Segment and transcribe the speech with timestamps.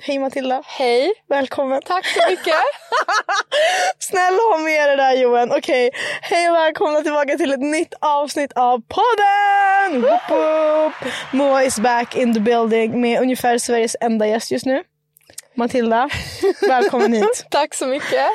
[0.00, 0.62] Hej Matilda.
[0.66, 1.12] Hej.
[1.28, 1.82] Välkommen.
[1.84, 2.54] Tack så mycket.
[3.98, 5.52] Snälla ha med det där Johan.
[5.52, 5.90] Okej,
[6.22, 10.02] hej och välkomna tillbaka till ett nytt avsnitt av podden!
[10.02, 11.12] Woop woop.
[11.32, 14.82] Moa is back in the building med ungefär Sveriges enda gäst just nu.
[15.54, 16.08] Matilda,
[16.68, 17.46] välkommen hit.
[17.50, 18.26] Tack så mycket.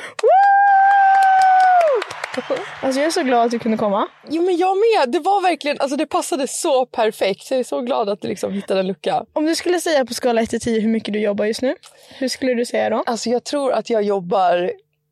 [2.82, 4.08] Alltså jag är så glad att du kunde komma.
[4.30, 5.12] Jo men jag med.
[5.12, 7.52] Det var verkligen, alltså det passade så perfekt.
[7.52, 9.26] Jag är så glad att du liksom hittade en lucka.
[9.34, 11.76] Om du skulle säga på skala 1 till 10 hur mycket du jobbar just nu,
[12.18, 13.04] hur skulle du säga då?
[13.06, 14.72] Alltså jag tror att jag jobbar,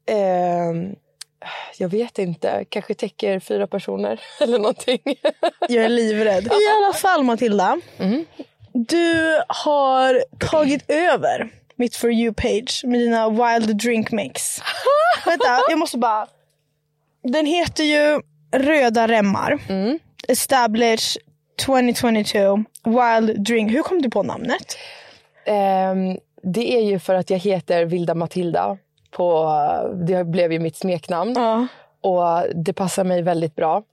[0.09, 0.95] ehm,
[1.77, 4.99] jag vet inte, kanske täcker fyra personer eller någonting.
[5.69, 6.45] Jag är livrädd.
[6.45, 7.77] I alla fall Matilda.
[8.73, 14.59] Du har tagit över mitt For You-page med dina Wild Drink Mix.
[15.25, 16.27] Vänta, jag måste bara.
[17.23, 19.59] Den heter ju Röda remmar.
[20.27, 21.17] Establish
[21.65, 23.71] 2022 Wild Drink.
[23.71, 24.77] Hur kom du på namnet?
[25.45, 28.77] Ehm, det är ju för att jag heter Vilda Matilda.
[29.11, 29.51] På,
[30.07, 31.33] det blev ju mitt smeknamn.
[31.35, 31.67] Ja.
[32.01, 33.83] Och det passar mig väldigt bra.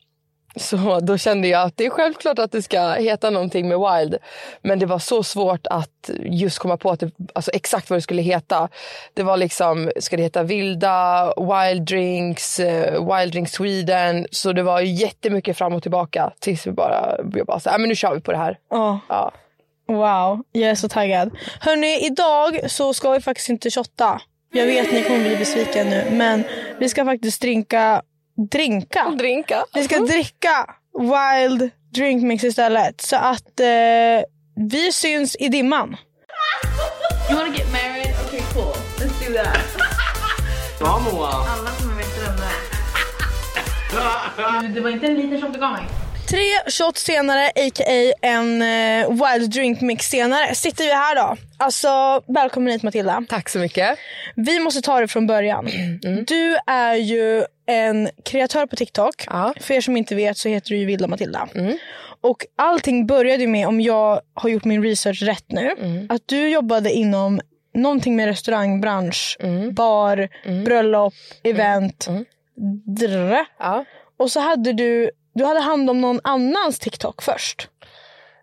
[0.57, 4.17] Så då kände jag att det är självklart att det ska heta någonting med wild.
[4.63, 8.03] Men det var så svårt att just komma på att det, alltså exakt vad det
[8.03, 8.69] skulle heta.
[9.15, 14.27] Det var liksom, ska det heta vilda, wild drinks, eh, wild drink Sweden.
[14.31, 17.89] Så det var jättemycket fram och tillbaka tills vi bara, vi bara så, här, men
[17.89, 18.59] nu kör vi på det här.
[18.71, 19.01] Ja.
[19.09, 19.33] Ja.
[19.89, 21.31] Wow, jag är så taggad.
[21.61, 24.21] Hörni, idag så ska vi faktiskt inte shotta.
[24.53, 26.45] Jag vet ni kommer bli besvikna nu, men
[26.79, 28.03] vi ska faktiskt drinka,
[28.51, 29.15] drinka.
[29.19, 29.65] Drinka.
[29.75, 30.67] Vi ska dricka
[30.99, 33.01] wild drink mix istället.
[33.01, 33.67] Så att eh,
[34.71, 35.97] vi syns i dimman.
[37.31, 38.15] You wanna get married?
[38.27, 38.75] Okay, cool.
[38.99, 39.59] Let's do that.
[40.81, 41.29] Ja Moa.
[41.29, 42.45] Alla kommer veta vem det
[44.63, 44.75] är.
[44.75, 45.83] Det var inte en liten shot du gav mig.
[46.29, 48.13] Tre shots senare, a.k.a.
[48.23, 51.37] en eh, wild drink mix senare, sitter vi här då.
[51.57, 53.25] Alltså, välkommen hit Matilda.
[53.29, 53.99] Tack så mycket.
[54.37, 55.69] Vi måste ta det från början.
[56.27, 59.25] Du är ju en kreatör på TikTok.
[59.27, 59.55] Ja.
[59.61, 61.49] För er som inte vet så heter du ju Vilda Matilda.
[62.21, 65.71] Och allting började med, om jag har gjort min research rätt nu,
[66.09, 67.41] att du jobbade inom
[67.75, 69.37] någonting med restaurangbransch,
[69.73, 70.29] bar,
[70.65, 72.09] bröllop, event.
[72.99, 73.37] Drr.
[73.59, 73.85] Ja.
[74.19, 77.69] Och så hade du, du hade hand om någon annans TikTok först.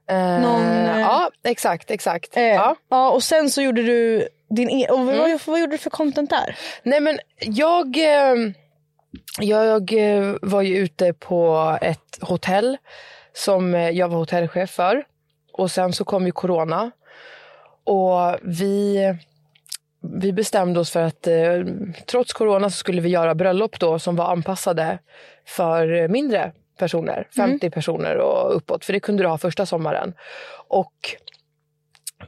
[0.10, 2.38] Eh, Någon, eh, ja, exakt, exakt.
[2.38, 2.76] Eh, Ja.
[2.90, 6.30] ja, och sen så gjorde du din e- och vad, vad gjorde du för content
[6.30, 6.56] där?
[6.84, 8.36] Nej men jag, eh,
[9.40, 12.78] jag eh, var ju ute på ett hotell
[13.34, 15.04] som eh, jag var hotellchef för.
[15.54, 16.92] Och sen så kom ju corona.
[17.84, 19.00] Och vi,
[20.02, 21.62] vi bestämde oss för att eh,
[22.06, 25.00] trots corona så skulle vi göra bröllop då som var anpassade
[25.46, 27.28] för mindre personer.
[27.36, 28.86] 50 personer och uppåt.
[28.86, 30.14] För det kunde du ha första sommaren.
[30.68, 31.16] Och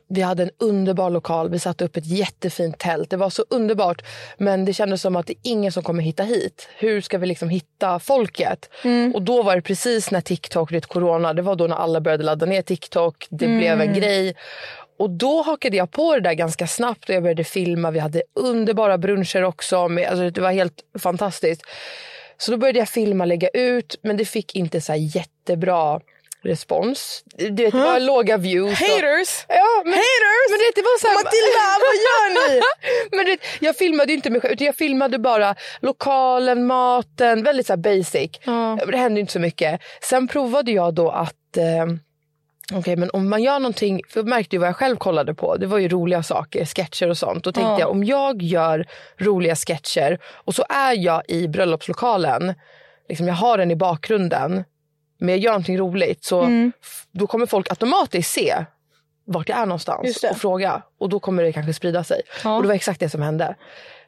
[0.09, 1.49] vi hade en underbar lokal.
[1.49, 3.09] Vi satte upp ett jättefint tält.
[3.09, 4.01] Det var så underbart.
[4.37, 6.69] Men det kändes som att det är ingen som kommer hitta hit.
[6.77, 8.69] Hur ska vi liksom hitta folket?
[9.13, 12.23] Och då var det precis när TikTok, det corona, det var då när alla började
[12.23, 13.27] ladda ner TikTok.
[13.29, 14.35] Det blev en grej.
[14.99, 17.91] Och då hakade jag på det där ganska snabbt och jag började filma.
[17.91, 19.87] Vi hade underbara bruncher också.
[19.87, 21.61] Med, alltså det var helt fantastiskt.
[22.37, 25.99] Så då började jag filma, lägga ut, men det fick inte så jättebra
[26.47, 27.23] respons.
[27.37, 28.71] Du vet, det var låga views.
[28.71, 29.45] och- Haters!
[29.47, 30.47] Ja, men, Haters!
[30.49, 32.61] Men det, det var så här, Matilda, vad gör ni?
[33.17, 37.77] men det, jag filmade inte mig själv, utan jag filmade bara lokalen, maten, väldigt så
[37.77, 38.31] basic.
[38.43, 38.77] Ja.
[38.87, 39.81] Det hände inte så mycket.
[40.01, 41.85] Sen provade jag då att eh,
[42.73, 45.55] Okej, men om man gör någonting, för jag märkte ju vad jag själv kollade på.
[45.57, 47.43] Det var ju roliga saker, sketcher och sånt.
[47.43, 47.79] Då tänkte Ja.
[47.79, 48.85] jag, om jag gör
[49.17, 52.53] roliga sketcher och så är jag i bröllopslokalen,
[53.09, 54.63] liksom jag har den i bakgrunden,
[55.17, 56.71] men jag gör någonting roligt, så Mm.
[57.11, 58.65] då kommer folk automatiskt se
[59.25, 60.81] vart jag är någonstans och fråga.
[60.99, 62.21] Och då kommer det kanske sprida sig.
[62.43, 62.55] Ja.
[62.55, 63.55] Och det var exakt det som hände.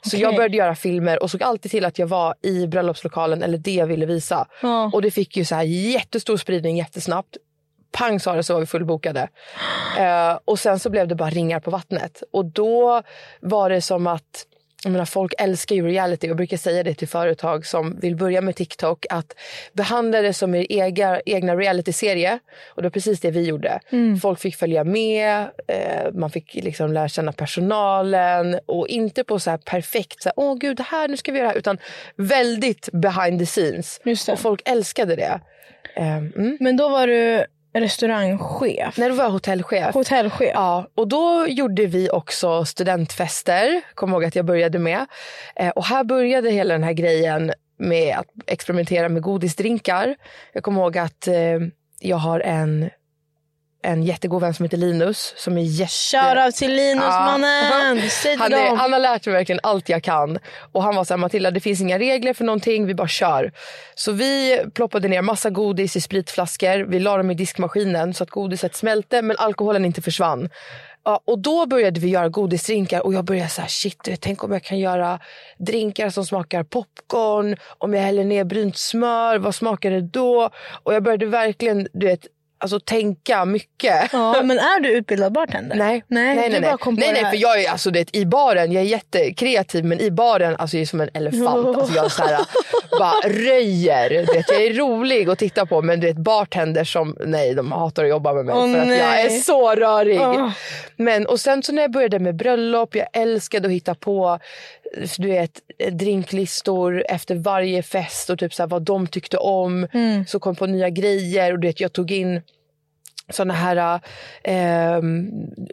[0.04, 0.20] Så Okej.
[0.22, 3.74] jag började göra filmer och såg alltid till att jag var i bröllopslokalen eller det
[3.74, 4.48] jag ville visa.
[4.62, 4.92] Ja.
[4.94, 7.38] Och det fick ju så här jättestor spridning jättesnabbt.
[7.92, 9.28] Pang sa det så var vi fullbokade.
[10.00, 12.24] Eh, och sen så blev det bara ringar på vattnet.
[12.34, 13.02] Och då
[13.42, 14.46] var det som att
[14.84, 18.42] jag menar, folk älskar ju reality och brukar säga det till företag som vill börja
[18.42, 19.36] med TikTok att
[19.74, 22.40] behandla det som er ega, egna realityserie.
[22.76, 23.80] Och det var precis det vi gjorde.
[24.22, 29.50] Folk fick följa med, eh, man fick liksom lära känna personalen och inte på så
[29.50, 31.78] här perfekt, så här, åh gud, det här, nu ska vi göra det här, utan
[32.16, 34.00] väldigt behind the scenes.
[34.32, 35.40] Och folk älskade det.
[35.96, 36.58] Eh, mm.
[36.60, 38.98] Men då var du restaurangchef.
[38.98, 39.94] När du var hotellchef.
[39.94, 40.52] Hotellchef.
[40.54, 45.06] Ja, och då gjorde vi också studentfester, kommer ihåg att jag började med.
[45.56, 50.16] Eh, och här började hela den här grejen med att experimentera med godisdrinkar.
[50.54, 51.60] Jag kommer ihåg att eh,
[52.00, 52.90] jag har en,
[53.82, 55.92] en jättegod vän som heter Linus som är jätte...
[55.94, 57.38] Shoutout till Linus Ja.
[57.40, 58.02] mannen.
[58.10, 60.40] Säg Han, är, han har lärt mig verkligen allt jag kan.
[60.72, 63.52] Och han var så här, Matilda det finns inga regler för någonting, vi bara kör.
[63.96, 68.30] Så vi ploppade ner massa godis i spritflaskor, vi la dem i diskmaskinen så att
[68.30, 70.50] godiset smälte men alkoholen inte försvann.
[71.04, 74.52] Ja, och då började vi göra godisdrinkar och jag började så här, shit, tänk om
[74.52, 75.20] jag kan göra
[75.58, 80.50] drinkar som smakar popcorn, om jag häller ner brynt smör, vad smakar det då?
[80.84, 82.28] Och jag började verkligen, du vet,
[82.60, 84.10] alltså tänka mycket.
[84.14, 85.76] Ja, men är du utbildad bartender?
[85.76, 86.62] Nej, nej, nej, nej, nej.
[86.62, 90.12] nej, det nej för jag är alltså det, i baren, jag är jättekreativ men i
[90.12, 91.78] baren, alltså jag är som en elefant.
[91.80, 92.40] Alltså jag så här,
[93.00, 94.10] bara röjer.
[94.10, 97.72] Du vet, jag är rolig att titta på men du vet bartender som, nej de
[97.72, 99.26] hatar att jobba med mig Åh, för att jag nej.
[99.26, 100.22] är så rörig.
[100.22, 100.50] Åh.
[100.96, 104.40] Men och sen så när jag började med bröllop, jag älskade att hitta på
[105.18, 109.88] du vet, drinklistor efter varje fest och typ så här, vad de tyckte om.
[109.94, 110.26] Mm.
[110.26, 112.42] Så kom på nya grejer och du vet, jag tog in
[113.30, 114.00] såna här
[114.44, 115.02] eh,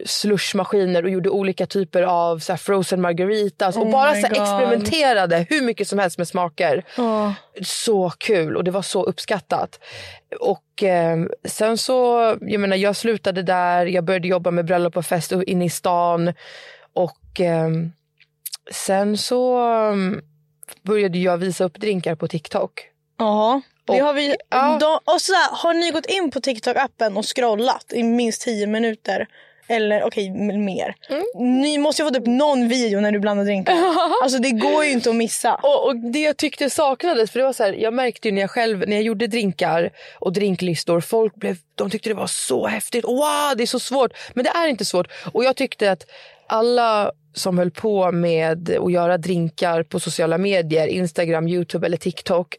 [0.05, 4.27] slushmaskiner och gjorde olika typer av så här, frozen margaritas och Oh bara my så
[4.27, 6.83] experimenterade hur mycket som helst med smaker.
[6.97, 7.31] Åh.
[7.61, 9.79] Så kul och det var så uppskattat.
[10.39, 15.05] Och eh, sen så, jag menar jag slutade där, jag började jobba med bröllop och
[15.05, 16.33] fest inne i stan
[16.93, 17.69] och eh,
[18.71, 19.59] sen så
[19.91, 20.21] um,
[20.83, 22.81] började jag visa upp drinkar på TikTok.
[23.19, 23.61] Ja.
[23.85, 24.77] Det Och- har vi, ja.
[24.79, 28.67] de, och så här, har ni gått in på TikTok-appen och scrollat i minst 10
[28.67, 29.27] minuter?
[29.69, 30.95] Eller okej, m- mer.
[31.09, 31.23] Mm.
[31.61, 33.73] Ni måste ju ha fått upp någon video när du blandar drinkar.
[34.23, 35.55] alltså det går ju inte att missa.
[35.55, 38.41] Och, och det jag tyckte saknades, för det var så här, jag märkte ju när
[38.41, 42.67] jag själv, när jag gjorde drinkar och drinklistor, folk blev, de tyckte det var så
[42.67, 43.05] häftigt.
[43.05, 44.11] Wow, det är så svårt.
[44.33, 45.07] Men det är inte svårt.
[45.31, 46.05] Och jag tyckte att
[46.47, 52.55] alla som höll på med att göra drinkar på sociala medier, Instagram, Youtube eller TikTok.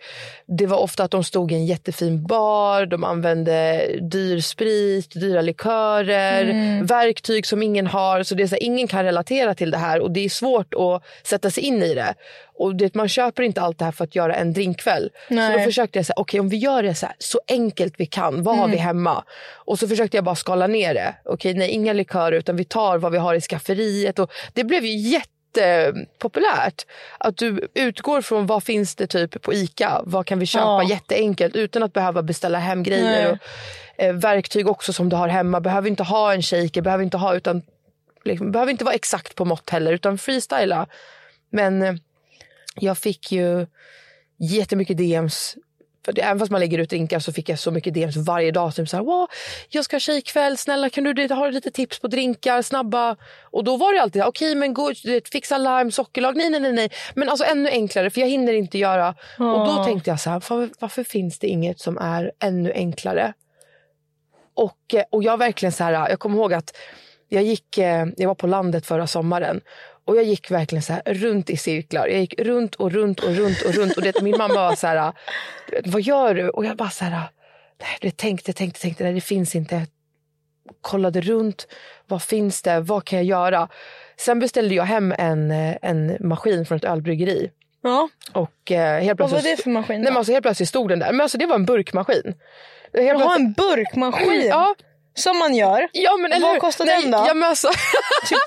[0.46, 5.40] Det var ofta att de stod i en jättefin bar, de använde dyr sprit, dyra
[5.40, 8.22] likörer, verktyg som ingen har.
[8.22, 10.74] Så det är så här, ingen kan relatera till det här och det är svårt
[10.74, 12.14] att sätta sig in i det.
[12.58, 15.10] Och det, man köper inte allt det här för att göra en drinkkväll.
[15.28, 15.58] Så Nej.
[15.58, 18.42] då försökte jag säga, okej om vi gör det så, här, så enkelt vi kan,
[18.42, 19.24] vad har vi hemma?
[19.52, 21.14] Och så försökte jag bara skala ner det.
[21.24, 24.18] Okej, nej inga likörer utan vi tar vad vi har i skafferiet.
[24.18, 26.86] Och det blev ju jättepopulärt.
[27.18, 30.88] Att du utgår från vad finns det typ på ICA, vad kan vi köpa Ja.
[30.90, 33.32] jätteenkelt utan att behöva beställa hem grejer.
[33.32, 33.38] Och,
[34.04, 37.34] eh, verktyg också som du har hemma, behöver inte ha en shaker, behöver inte ha
[37.34, 37.62] utan
[38.24, 40.86] liksom, behöver inte vara exakt på mått heller utan freestyla.
[41.50, 41.94] Men eh,
[42.74, 43.66] jag fick ju
[44.38, 45.56] jättemycket DMs.
[46.08, 48.50] För det, även fast man lägger ut drinkar så fick jag så mycket DMs varje
[48.50, 48.74] dag.
[48.74, 49.28] Typ så här, wow,
[49.68, 53.16] jag ska ha tjejkväll, snälla kan du ha lite tips på drinkar, snabba.
[53.42, 54.92] Och då var det alltid, okej men gå,
[55.32, 56.72] fixa lime, sockerlag, nej nej nej.
[56.72, 56.90] nej.
[57.14, 59.14] Men alltså ännu enklare för jag hinner inte göra.
[59.38, 63.32] Och då tänkte jag så här, varför, varför finns det inget som är ännu enklare?
[64.54, 66.76] Och, eh, och jag verkligen så här, jag kommer ihåg att
[67.28, 69.60] jag gick, eh, jag var på landet förra sommaren
[70.08, 72.06] och jag gick verkligen så här runt i cirklar.
[72.08, 74.86] Jag gick runt och runt och runt och runt och det, min mamma var så
[74.86, 75.12] här,
[75.84, 76.48] vad gör du?
[76.48, 77.10] Och jag bara så här,
[77.80, 79.86] nej, det tänkte, tänkte, tänkte, nej det finns inte.
[80.80, 81.66] Kollade runt,
[82.06, 83.68] vad finns det, vad kan jag göra?
[84.16, 87.50] Sen beställde jag hem en, eh, en maskin från ett ölbryggeri.
[87.82, 88.08] Ja.
[88.32, 89.96] Och eh, helt Vad var plötsligt, det för maskin?
[90.00, 90.10] nej, då?
[90.10, 91.12] men alltså, helt plötsligt stod den där.
[91.12, 92.34] Men alltså det var en burkmaskin.
[92.94, 94.74] Helt Jag plötsligt- en burkmaskin Ja,
[95.18, 95.88] som man gör.
[95.92, 97.24] Ja, men, eller Vad Nej, den då?
[97.26, 97.68] Ja, men alltså,
[98.28, 98.38] Typ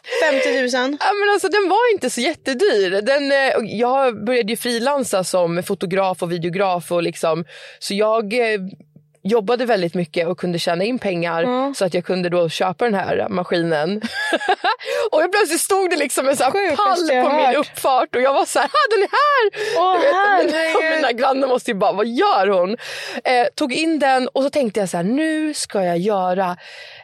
[0.44, 0.98] 50 000.
[1.00, 3.02] ja, men alltså, den var inte så jättedyr.
[3.02, 6.92] Den, eh, jag började ju frilansa som fotograf och videograf.
[6.92, 7.46] Och liksom,
[7.80, 8.60] så jag eh,
[9.24, 11.74] jobbade väldigt mycket och kunde tjäna in pengar Ja.
[11.76, 14.02] så att jag kunde då köpa den här maskinen.
[15.12, 18.22] och jag plötsligt stod det liksom en så här Sjukaste pall på min uppfart och
[18.22, 19.52] jag var så här, ah, den är här!
[19.78, 20.06] Åh, Du
[20.48, 20.96] vet, herregud.
[20.96, 22.70] Mina grannar måste ju bara, vad gör hon?
[23.24, 26.58] Eh, tog in den och så tänkte jag så här, nu ska jag göra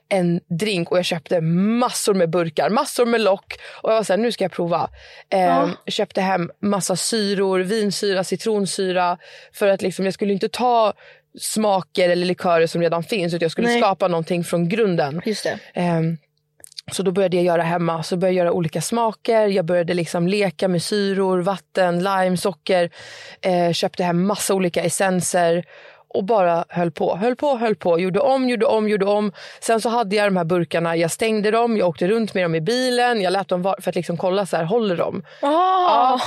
[0.09, 4.13] en drink och jag köpte massor med burkar, massor med lock och jag var så
[4.13, 4.89] här, nu ska jag prova.
[5.29, 5.69] Eh, Ja.
[5.87, 9.17] Köpte hem massa syror, vinsyra, citronsyra
[9.53, 10.93] för att liksom, jag skulle inte ta
[11.39, 13.81] smaker eller likörer som redan finns utan jag skulle Nej.
[13.81, 15.21] skapa någonting från grunden.
[15.25, 15.59] Just det.
[15.73, 16.17] Ehm,
[16.91, 18.03] Så då började jag göra hemma.
[18.03, 19.47] Så började jag göra olika smaker.
[19.47, 22.89] Jag började liksom leka med syror, vatten, lime, socker.
[23.41, 25.63] Eh, köpte hem massa olika essenser
[26.09, 27.99] och bara höll på, höll på, höll på.
[27.99, 29.31] Gjorde om, gjorde om, gjorde om.
[29.59, 32.55] Sen så hade jag de här burkarna, jag stängde dem, jag åkte runt med dem
[32.55, 33.21] i bilen.
[33.21, 35.23] Jag lät dem vara för att liksom kolla så här, håller de?
[35.41, 36.19] Ah,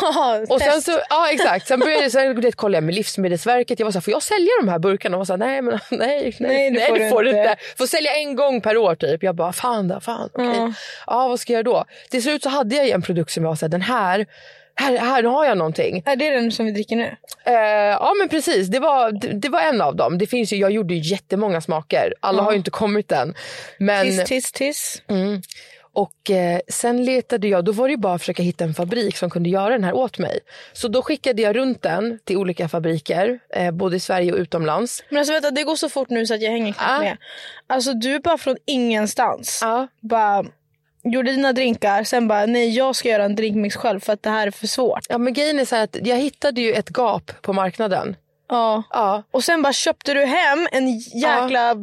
[0.49, 3.79] Och sen så, ja exakt, sen började sen, det, kollade jag med Livsmedelsverket.
[3.79, 5.13] Jag var så här, får jag sälja de här burkarna?
[5.13, 7.57] De var så här, nej, men, nej, nej, nej, det får, du inte.
[7.79, 9.23] Får sälja en gång per år typ.
[9.23, 10.73] Jag bara, fan då, fan, okej.
[11.07, 11.85] Ja, vad ska jag göra då?
[12.11, 14.27] Till slut så hade jag en produkt som jag var så här, den här,
[14.75, 16.03] här, här har jag någonting.
[16.07, 17.17] Är det den som vi dricker nu?
[17.45, 17.53] Eh,
[17.91, 20.19] ja men precis, det var, det, det var en av dem.
[20.19, 22.15] Det finns ju, jag gjorde ju jättemånga smaker.
[22.21, 23.35] Alla har ju inte kommit än.
[23.79, 25.03] Men, Tiss, tiss, tiss.
[25.09, 25.43] Mm.
[25.93, 29.17] Och eh, sen letade jag, då var det ju bara att försöka hitta en fabrik
[29.17, 30.41] som kunde göra den här åt mig.
[30.73, 35.03] Så då skickade jag runt den till olika fabriker, eh, både i Sverige och utomlands.
[35.09, 36.99] Men alltså vänta, det går så fort nu så att jag hänger knappt Ja.
[37.01, 37.17] med.
[37.67, 39.59] Alltså du bara från ingenstans.
[39.63, 39.89] Ja.
[40.01, 40.45] Bara
[41.03, 44.31] gjorde dina drinkar, sen bara nej jag ska göra en drinkmix själv för att det
[44.31, 45.07] här är för svårt.
[45.09, 48.17] Ja men grejen är så att jag hittade ju ett gap på marknaden.
[48.49, 48.83] Ja.
[48.91, 49.23] Ja.
[49.31, 51.75] Och sen bara köpte du hem en jäkla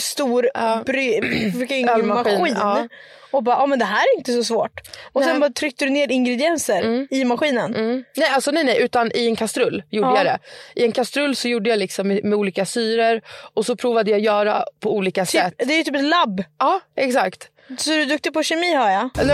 [0.00, 0.82] stor Ja.
[0.86, 2.54] freaking Ölmaskin, maskin.
[2.58, 2.88] ja.
[3.30, 4.80] Och bara, ja men det här är inte så svårt.
[5.12, 5.30] Och Nej.
[5.30, 7.74] sen bara tryckte du ner ingredienser i maskinen.
[7.74, 8.04] Mm.
[8.16, 10.16] Nej, alltså nej, nej, utan i en kastrull gjorde Ja.
[10.16, 10.38] jag det.
[10.80, 13.20] I en kastrull så gjorde jag liksom med, med olika syror
[13.54, 15.58] och så provade jag göra på olika sätt.
[15.58, 16.44] Typ, det är ju typ ett labb.
[16.58, 17.48] Ja, exakt.
[17.78, 19.10] Så du är duktig på kemi hör jag.
[19.16, 19.26] Nej,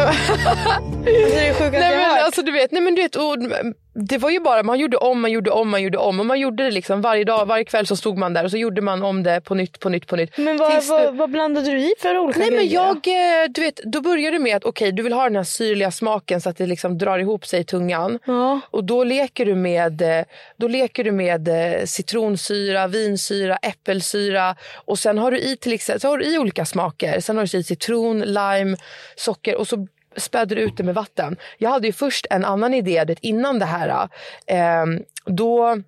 [1.05, 2.21] Det är det sjukaste nej, jag men, hört.
[2.21, 3.37] alltså, du vet, nej, men du vet, och,
[3.95, 6.21] det var ju bara, man gjorde om, man gjorde om, man gjorde om.
[6.21, 8.57] Och man gjorde det liksom varje dag, varje kväll så stod man där och så
[8.57, 10.39] gjorde man om det på nytt, på nytt, på nytt.
[10.39, 12.75] Men vad, Tills du- vad, vad blandade du i för olika Nej men grejer?
[12.75, 12.97] jag,
[13.45, 15.91] eh, du vet, då började du med att okej du vill ha den här syrliga
[15.91, 18.19] smaken så att det liksom drar ihop sig i tungan.
[18.25, 18.61] Ja.
[18.71, 20.25] Och då leker du med, eh,
[20.57, 26.01] då leker du med eh, citronsyra, vinsyra, äppelsyra och sen har du i till exempel,
[26.01, 27.21] så har du i olika smaker.
[27.21, 28.77] Sen har du i citron, lime,
[29.17, 31.37] socker och så späder ut det med vatten.
[31.59, 34.09] Jag hade ju först en annan idé det, innan det här.
[34.47, 34.87] Eh,
[35.27, 35.79] då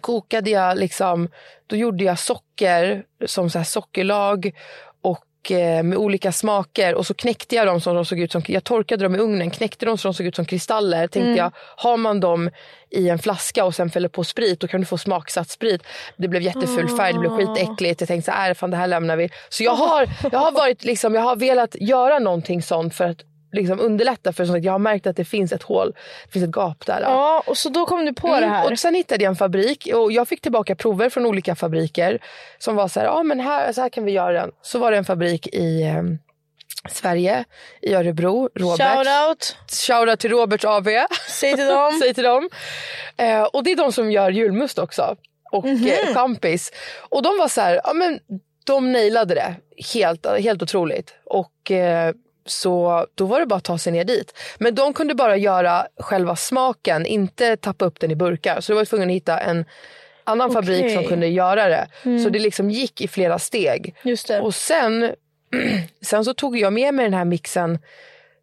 [0.00, 1.28] kokade jag liksom,
[1.66, 4.52] då gjorde jag socker som så här sockerlag
[5.02, 8.42] och eh, med olika smaker och så knäckte jag dem så de såg ut som,
[8.46, 11.06] jag torkade dem i ugnen, knäckte dem så de såg ut som kristaller.
[11.08, 12.50] Tänkte jag, har man dem
[12.90, 15.82] i en flaska och sen fäller på sprit då kan du få smaksatt sprit.
[16.16, 18.00] Det blev jätteful färg, det blev skitäckligt.
[18.00, 19.30] Jag tänkte så här, "Äh, fan det här lämnar vi.
[19.48, 23.18] Så jag har, jag har varit liksom, jag har velat göra någonting sånt för att
[23.52, 25.92] liksom underlätta för som sagt, jag har märkt att det finns ett hål,
[26.26, 27.00] det finns ett gap där.
[27.00, 28.72] Ja, och så då kom du på det Mm, här.
[28.72, 32.18] Och sen hittade jag en fabrik och jag fick tillbaka prover från olika fabriker
[32.58, 34.50] som var så här, ja men här, så här kan vi göra den.
[34.62, 36.02] Så var det en fabrik i eh,
[36.90, 37.44] Sverige,
[37.82, 38.78] i Örebro, Robert.
[38.96, 40.88] Shout out, Shoutout till Roberts AB.
[41.28, 41.92] säg till dem.
[42.02, 42.48] Säg till dem.
[43.16, 45.16] Eh, och det är de som gör julmust också.
[45.52, 45.86] Och Mhm.
[45.86, 46.72] eh, champis.
[47.08, 48.18] Och de var så här, ja men
[48.66, 49.54] de nailade det.
[49.94, 51.14] Helt, helt otroligt.
[51.24, 52.14] Och eh,
[52.50, 54.38] så då var det bara att ta sig ner dit.
[54.58, 58.60] Men de kunde bara göra själva smaken, inte tappa upp den i burkar.
[58.60, 59.64] Så då var jag tvungen att hitta en
[60.24, 60.98] annan fabrik som.
[60.98, 61.08] Mm.
[61.08, 61.86] kunde göra det.
[62.22, 63.94] Så det liksom gick i flera steg.
[64.42, 65.12] Och sen,
[66.02, 67.78] sen så tog jag med mig den här mixen.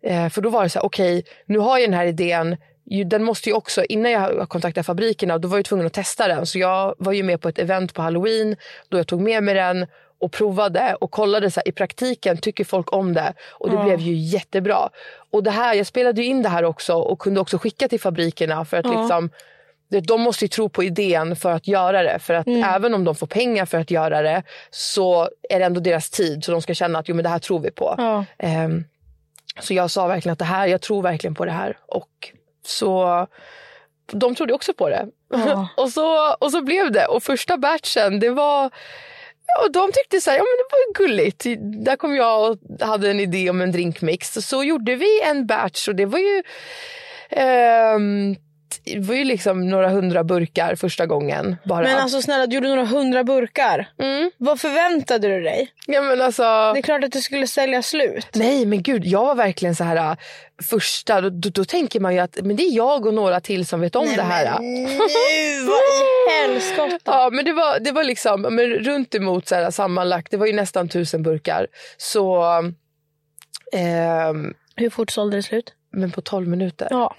[0.04, 2.58] Eh, för då var det så här, okej, nu har jag den här idén.
[3.06, 6.46] Den måste ju också, innan jag kontaktade fabrikerna, då var jag tvungen att testa den.
[6.46, 8.56] Så jag var ju med på ett event på halloween
[8.90, 9.88] då jag tog med mig den
[10.20, 13.34] och provade och kollade så här, i praktiken, tycker folk om det?
[13.52, 14.90] Och det blev ju jättebra.
[15.32, 18.00] Och det här, jag spelade ju in det här också och kunde också skicka till
[18.00, 19.30] fabrikerna för att liksom
[19.90, 22.20] det- de måste ju tro på idén för att göra det.
[22.20, 25.80] För att även om de får pengar för att göra det så är det ändå
[25.80, 26.44] deras tid.
[26.44, 27.96] Så de ska känna att jo, men det här tror vi på.
[28.40, 28.84] Ehm,
[29.60, 31.78] så jag sa verkligen att det här, jag tror verkligen på det här.
[31.88, 32.10] Och
[32.66, 33.28] så
[34.12, 35.08] de trodde också på det.
[35.34, 35.68] Ja.
[35.78, 37.06] och, så, och så blev det.
[37.06, 38.70] Och första batchen, det var...
[39.64, 41.46] Och de tyckte så här, ja men det var gulligt.
[41.86, 44.34] Där kom jag och hade en idé om en drinkmix.
[44.34, 46.44] Så gjorde vi en batch och det var ju...
[47.30, 48.36] ehm,
[48.86, 51.56] det var ju liksom några hundra burkar första gången.
[51.66, 51.84] Bara.
[51.84, 53.90] Men alltså snälla, du gjorde några hundra burkar.
[54.00, 54.32] mm.
[54.38, 55.70] Vad förväntade du dig?
[55.88, 56.44] ja, men alltså...
[56.44, 58.28] Det är klart att det skulle sälja slut.
[58.34, 60.18] Nej men gud, jag var verkligen så här
[60.64, 63.66] första, då, då, då tänker man ju att men det är jag och några till
[63.66, 64.46] som vet om det här.
[64.46, 64.60] äh.
[64.60, 64.86] Nu,
[65.66, 67.00] vad i helskotta.
[67.12, 70.46] Ja men det var, det var liksom men runt emot så här, sammanlagt, det var
[70.48, 71.68] ju nästan tusen burkar.
[71.98, 72.44] Så,
[73.74, 75.74] ehm, Hur fort sålde det slut?
[75.92, 76.88] men på 12 minuter.
[76.92, 77.16] Ja,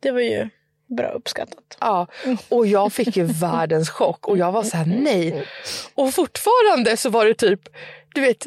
[0.00, 0.48] det var ju
[0.96, 1.76] bra uppskattat.
[1.80, 2.06] Ja,
[2.48, 5.46] och jag fick ju världens chock och jag var så här nej.
[5.94, 7.60] Och fortfarande så var det typ,
[8.14, 8.46] du vet,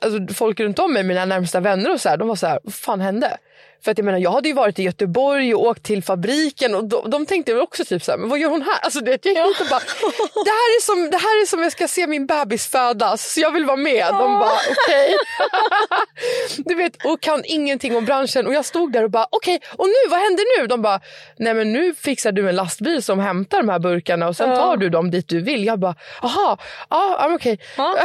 [0.00, 2.60] alltså folk runt om mig, mina närmsta vänner och så här, de var så här,
[2.64, 3.38] vad fan hände?
[3.84, 6.84] För att jag menar jag hade ju varit i Göteborg och åkt till fabriken och
[6.84, 8.78] de, de tänkte väl också typ så här, men vad gör hon här?
[8.82, 9.80] Alltså det, jag dit och bara,
[10.44, 13.40] det här, är som, det här är som jag ska se min bebis födas så
[13.40, 14.06] jag vill vara med.
[14.06, 15.16] De bara okej.
[16.64, 19.86] du vet och kan ingenting om branschen och jag stod där och bara okej och
[19.86, 20.66] nu vad händer nu?
[20.66, 21.00] De bara
[21.36, 24.76] nej men nu fixar du en lastbil som hämtar de här burkarna och sen tar
[24.76, 25.64] du dem dit du vill.
[25.64, 26.58] Jag bara aha,
[26.90, 27.58] ja ah, okej.
[27.76, 27.96] Ja,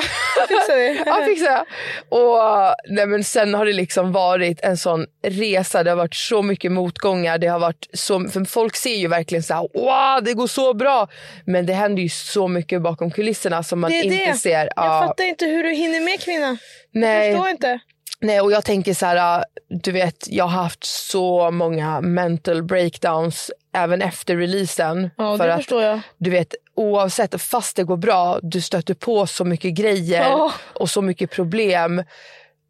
[0.47, 1.03] fixar vi.
[1.05, 1.65] Ja, fixar jag.
[2.09, 5.66] Och nej, men sen har det liksom varit en sån resa.
[5.71, 7.37] Det har varit så mycket motgångar.
[7.37, 10.73] Det har varit så, för folk ser ju verkligen så här, wow, det går så
[10.73, 11.07] bra.
[11.45, 14.33] Men det händer ju så mycket bakom kulisserna som man Det är inte det.
[14.37, 14.59] ser.
[14.59, 16.57] Jag Ja, fattar inte hur du hinner med kvinna.
[16.91, 17.79] nej, Förstår inte.
[18.19, 23.51] nej, och jag tänker så här, du vet, jag har haft så många mental breakdowns
[23.75, 25.09] även efter releasen.
[25.17, 25.99] Ja, för att, förstår jag.
[26.17, 30.51] du vet, oavsett, fast det går bra, du stöter på så mycket grejer Ja.
[30.73, 32.03] och så mycket problem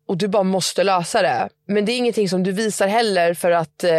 [0.08, 1.50] och du bara måste lösa det.
[1.68, 3.90] Men det är ingenting som du visar heller för att eh,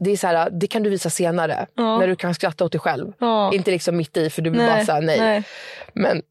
[0.00, 1.98] det är så här, det kan du visa senare Ja.
[1.98, 3.12] när du kan skratta åt dig själv.
[3.18, 3.52] Ja.
[3.54, 5.20] Inte liksom mitt i för du blir Nej, bara såhär nej.
[5.20, 5.42] nej.
[5.92, 6.22] Men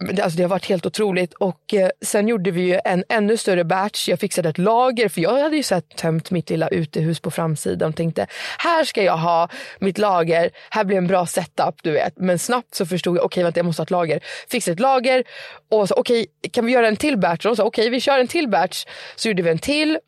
[0.00, 1.34] alltså det har varit helt otroligt.
[1.34, 4.08] Och eh, Sen gjorde vi ju en ännu större batch.
[4.08, 7.88] Jag fixade ett lager för jag hade ju sett tömt mitt lilla utehus på framsidan
[7.88, 8.26] och tänkte
[8.58, 9.48] här ska jag ha
[9.78, 10.50] mitt lager.
[10.70, 12.18] Här blir en bra setup du vet.
[12.18, 14.20] Men snabbt så förstod jag okej vänta jag måste ha ett lager.
[14.48, 15.24] Fixade ett lager
[15.70, 17.46] och så okej kan vi göra en till batch?
[17.46, 18.84] Och de sa okej vi kör en till batch.
[19.16, 19.98] Så gjorde vi en till.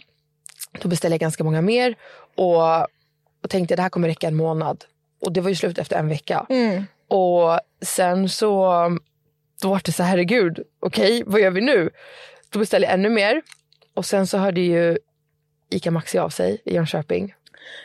[0.82, 1.94] Då beställde jag ganska många mer
[2.34, 2.80] och,
[3.42, 4.84] och tänkte det här kommer räcka en månad.
[5.20, 6.46] Och det var ju slut efter en vecka.
[6.48, 6.84] Mm.
[7.08, 8.72] Och sen så
[9.62, 11.90] då var det så här, herregud, okej, vad gör vi nu?
[12.50, 13.42] Då beställde jag ännu mer.
[13.94, 14.98] Och sen så hörde ju
[15.70, 17.34] ICA Maxi av sig i Jönköping.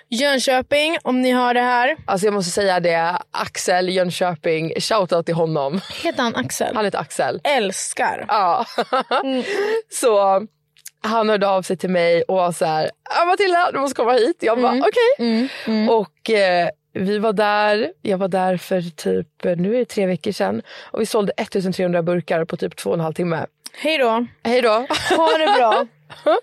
[0.10, 1.98] Jönköping, om ni hör det här.
[2.06, 5.82] Alltså jag måste säga det, Axel Jönköping, shoutout till honom.
[6.04, 6.76] Heter han Axel?
[6.76, 7.42] Han heter Axel.
[7.44, 8.26] Älskar.
[8.28, 8.66] Ja.
[9.90, 10.42] så
[11.04, 14.14] han hörde av sig till mig och var så här, ah, Matilda du måste komma
[14.14, 14.38] hit.
[14.40, 15.50] Jag bara okej.
[15.66, 15.90] Mm.
[15.90, 20.32] Och eh, vi var där, jag var där för typ, nu är det tre veckor
[20.32, 20.62] sedan.
[20.92, 23.46] Och vi sålde 1300 burkar på typ två och en halv timme.
[23.74, 24.26] Hej då.
[24.44, 24.88] Hej då.
[25.18, 25.88] Ha det bra.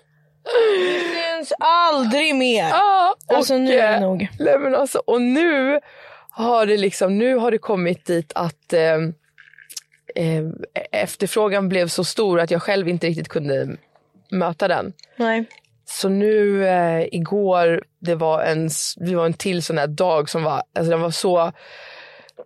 [0.77, 2.69] Vi syns aldrig mer.
[2.69, 4.27] Ja, Alltså och, nu är det eh, nog.
[4.39, 5.79] Nej, men alltså, och nu
[6.29, 8.95] har det liksom, nu har det kommit dit att eh,
[10.15, 10.43] eh,
[10.91, 13.77] efterfrågan blev så stor att jag själv inte riktigt kunde
[14.31, 14.93] möta den.
[15.15, 15.45] Nej.
[15.89, 20.43] Så nu eh, igår, det var en, det var en till sån här dag som
[20.43, 21.51] var, alltså den var så,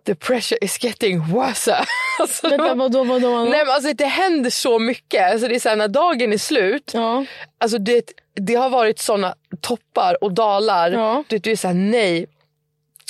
[0.06, 1.76] the pressure is getting worse.
[2.20, 3.50] alltså, det Vänta, vadå, vadå, vadå?
[3.50, 5.32] Nej men alltså det händer så mycket.
[5.32, 7.24] Alltså, det är så här, när dagen är slut, Ja.
[7.58, 10.90] Alltså det, det har varit såna toppar och dalar.
[10.90, 11.24] Ja.
[11.28, 12.26] Du, du är såhär, nej.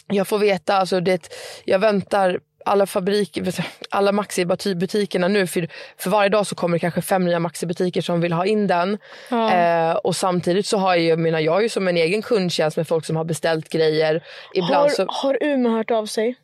[0.06, 1.28] Jag får veta, alltså det,
[1.64, 3.54] jag väntar alla fabriker,
[3.90, 5.46] alla Maxi-butikerna nu.
[5.46, 8.66] För, för varje dag så kommer det kanske fem nya Maxi-butiker som vill ha in
[8.66, 8.98] den.
[9.30, 9.52] Ja.
[9.54, 12.76] Eh, och samtidigt så har jag, jag, menar, jag har ju som en egen kundtjänst
[12.76, 14.24] med folk som har beställt grejer.
[14.54, 16.36] Ibland Har, så, har Umeå hört av sig?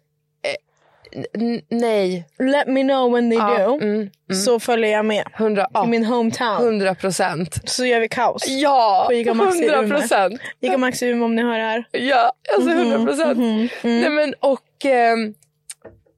[1.35, 2.25] n- nej.
[2.39, 3.79] Let me know when they Ja, do.
[3.83, 4.11] mm,
[4.45, 5.25] Så följer jag med.
[5.35, 6.57] hundra, I ja, min hometown.
[6.65, 7.55] hundra procent.
[7.71, 8.49] Så gör vi kaos.
[8.49, 9.99] Ja, På Ica Maxi i hundra Umeå.
[9.99, 10.41] procent.
[10.61, 11.85] Ica Maxi Umeå om ni hör det här.
[11.93, 13.39] Ja, alltså Mhm, hundra procent.
[13.83, 15.35] Nej men och, ehm,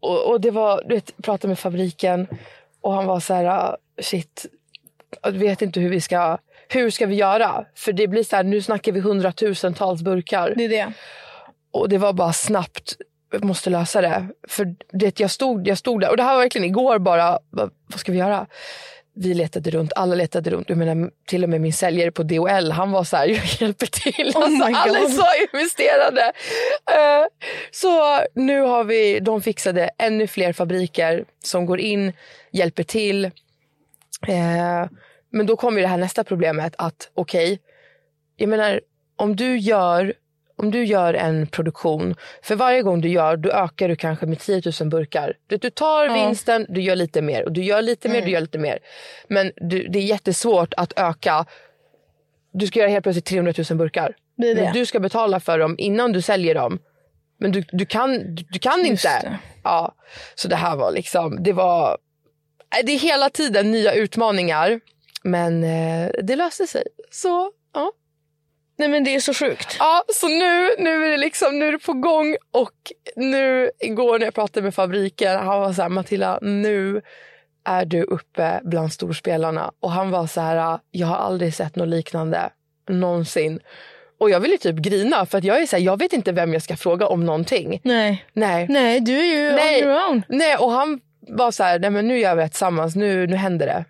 [0.02, 2.26] och, och det var, du vet, pratade med fabriken
[2.80, 4.46] och han var så här, ah, shit,
[5.22, 6.38] jag vet inte hur vi ska,
[6.68, 7.64] hur ska vi göra?
[7.74, 10.54] För det blir så här, nu snackar vi hundratusentals burkar.
[10.56, 10.92] Det är det.
[11.70, 12.96] Och det var bara snabbt,
[13.32, 14.26] vi måste lösa det.
[14.48, 17.70] För det, jag, stod, jag stod där, och det här var verkligen igår bara, vad
[17.96, 18.46] ska vi göra?
[19.14, 20.68] Vi letade runt, alla letade runt.
[20.68, 23.86] Jag menar, till och med min säljare på DHL, han var så här, jag hjälper
[23.86, 24.32] till.
[24.34, 26.32] Oh alltså, alla är så investerade.
[26.90, 27.26] Eh,
[27.70, 32.12] så nu har vi, de fixade ännu fler fabriker som går in,
[32.52, 33.24] hjälper till.
[34.28, 34.86] Eh,
[35.30, 37.60] men då kommer det här nästa problemet att okej,
[38.36, 38.80] jag menar
[39.16, 40.14] om du gör
[40.62, 44.38] om du gör en produktion, för varje gång du gör, då ökar du kanske med
[44.38, 45.36] 10 000 burkar.
[45.46, 48.40] Du, du tar vinsten, du gör lite mer och du gör lite mer, du gör
[48.40, 48.78] lite mer.
[49.28, 51.46] Men du, det är jättesvårt att öka.
[52.52, 54.16] Du ska göra helt plötsligt 300 000 burkar.
[54.36, 54.62] Det är det.
[54.62, 56.78] Men du ska betala för dem innan du säljer dem.
[57.38, 59.20] Men du, du kan, du, du kan Just inte.
[59.22, 59.38] det.
[59.64, 59.94] Ja,
[60.34, 61.98] så det här var liksom, det var,
[62.84, 64.80] det är hela tiden nya utmaningar.
[65.22, 66.84] Men eh, det löste sig.
[67.10, 67.92] Så ja.
[68.82, 69.76] Nej men det är så sjukt.
[69.78, 72.72] Ja, så nu, nu är det liksom, nu är det på gång och
[73.16, 77.02] nu igår när jag pratade med fabriken, han var så här, Matilda, nu
[77.64, 79.72] är du uppe bland storspelarna.
[79.80, 82.50] Och han var så här, jag har aldrig sett något liknande
[82.88, 83.60] någonsin.
[84.18, 86.52] Och jag ville typ grina för att jag är så här, jag vet inte vem
[86.52, 87.80] jag ska fråga om någonting.
[87.84, 88.24] Nej.
[88.32, 88.66] Nej.
[88.68, 89.82] Nej, du är ju Nej.
[89.82, 90.22] on your own.
[90.28, 93.36] Nej, och han var så här, nej men nu gör vi det tillsammans, nu, nu
[93.36, 93.84] händer det.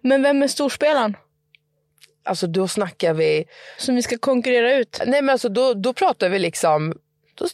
[0.00, 1.16] Men vem är storspelaren?
[2.24, 3.44] Alltså då snackar vi,
[3.78, 5.00] Som vi ska konkurrera ut.
[5.06, 6.94] nej men alltså då, då pratar vi liksom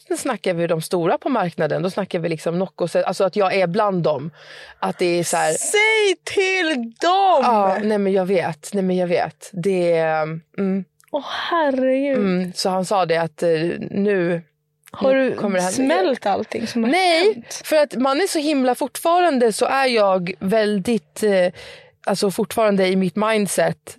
[0.08, 1.82] då snackar vi de stora på marknaden.
[1.82, 4.30] Då snackar vi liksom Nocco, alltså att jag är bland dem.
[4.78, 7.40] Att det är så här, Säg till dem!
[7.42, 9.50] ja, nej men jag vet, nej men jag vet.
[9.52, 10.22] Det är,
[10.58, 12.16] mm, Åh herregud.
[12.18, 13.50] mm, så han sa det att eh,
[13.90, 14.42] nu
[14.92, 17.62] Har nu du smält allting som har Nej, hänt?
[17.64, 21.52] för att man är så himla fortfarande så är jag väldigt, eh,
[22.06, 23.96] alltså fortfarande i mitt mindset,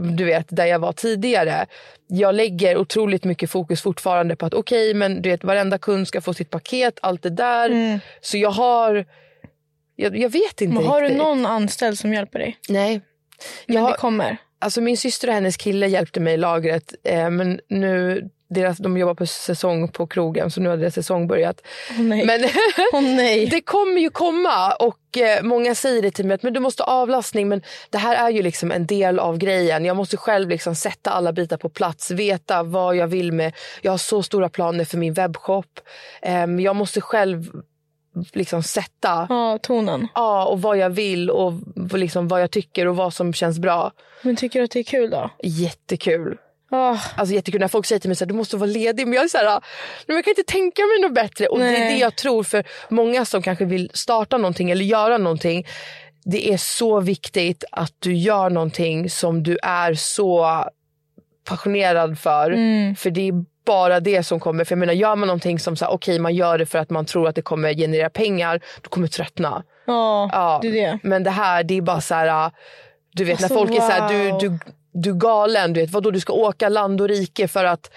[0.00, 1.66] du vet där jag var tidigare.
[2.06, 6.20] Jag lägger otroligt mycket fokus fortfarande på att okej men du vet varenda kund ska
[6.20, 8.00] få sitt paket, allt det där.
[8.20, 9.04] Så jag har,
[9.96, 10.74] jag, jag vet inte Mm.
[10.74, 11.18] Men har du riktigt.
[11.18, 12.56] någon anställd som hjälper dig?
[12.68, 13.00] Nej.
[13.66, 14.36] Men Jag det kommer.
[14.58, 18.96] alltså min syster och hennes kille hjälpte mig i lagret eh, men nu deras, de
[18.98, 21.60] jobbar på säsong på krogen så nu har deras säsong börjat.
[21.98, 22.26] Nej.
[22.26, 22.40] Men
[23.16, 23.46] nej.
[23.46, 26.82] Det kommer ju komma och eh, många säger det till mig att men du måste
[26.82, 29.84] ha avlastning men det här är ju liksom en del av grejen.
[29.84, 33.52] Jag måste själv liksom sätta alla bitar på plats, veta vad jag vill med.
[33.82, 35.80] Jag har så stora planer för min webbshop.
[36.22, 37.50] Ehm, jag måste själv
[38.32, 40.08] liksom sätta Ja, tonen.
[40.14, 41.52] ja, och vad jag vill och
[41.94, 43.92] liksom vad jag tycker och vad som känns bra.
[44.22, 45.30] Men tycker du att det är kul då?
[45.42, 46.36] Jättekul.
[46.70, 49.06] Ah, Alltså jättekul när folk säger till mig att du måste vara ledig.
[49.06, 49.60] Men jag är så här, "Nej,
[50.06, 51.46] men jag kan inte tänka mig något bättre.
[51.46, 51.92] Och det är Nej.
[51.94, 55.66] det jag tror för många som kanske vill starta någonting eller göra någonting.
[56.24, 60.64] Det är så viktigt att du gör någonting som du är så
[61.44, 62.50] passionerad för.
[62.50, 62.96] Mm.
[62.96, 63.32] För det är
[63.66, 64.64] bara det som kommer.
[64.64, 66.90] För jag menar, gör man någonting som så här, okej man gör det för att
[66.90, 68.60] man tror att det kommer generera pengar.
[68.82, 69.62] Du kommer tröttna.
[69.86, 70.98] ja, Ja, det är det.
[71.02, 72.50] Men det här det är bara så här.
[73.12, 74.38] Du vet Alltså, när folk är så här, wow.
[74.40, 74.58] du, du,
[74.92, 75.72] du är galen.
[75.72, 77.90] Du vet vadå du ska åka land och rike för att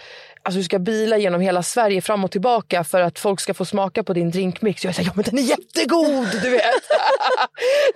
[0.46, 3.66] Alltså du ska bila genom hela Sverige fram och tillbaka för att folk ska få
[3.66, 4.86] smaka på din drinkmix.
[4.86, 6.28] Jag såhär, ja men den är jättegod!
[6.44, 6.64] Du vet.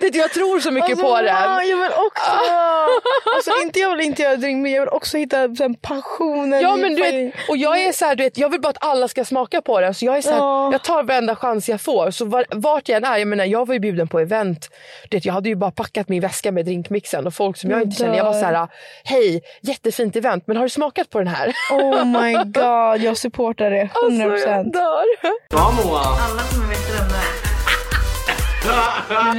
[0.00, 1.26] det, jag tror så mycket Alltså, på den.
[1.68, 2.30] jag vill också...
[3.36, 6.60] alltså, inte jag vill inte göra drink, men jag vill också hitta sen, passionen.
[6.60, 8.84] Ja men du vet, och jag är så här, du vet, jag vill bara att
[8.84, 9.94] alla ska smaka på den.
[9.94, 10.72] Så jag är så här, Ja.
[10.72, 12.10] jag tar varenda chans jag får.
[12.10, 14.68] Så var, vart jag än är, jag menar jag var ju bjuden på event.
[15.08, 17.82] Du vet, jag hade ju bara packat min väska med drinkmixen och folk som jag
[17.82, 18.16] inte känner.
[18.16, 18.68] Jag var så här,
[19.04, 21.54] hej jättefint event men har du smakat på den här?
[21.72, 23.84] Oh my god, jag supportar det.
[23.84, 24.32] 100%.
[24.32, 25.04] Alltså jag dör.
[25.50, 26.00] Bra Moa!
[26.00, 27.48] Alla kommer veta vem det är.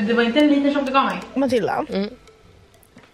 [0.07, 1.17] Det var inte en liter som du gav mig.
[1.35, 1.85] Matilda.
[1.89, 2.09] Mm.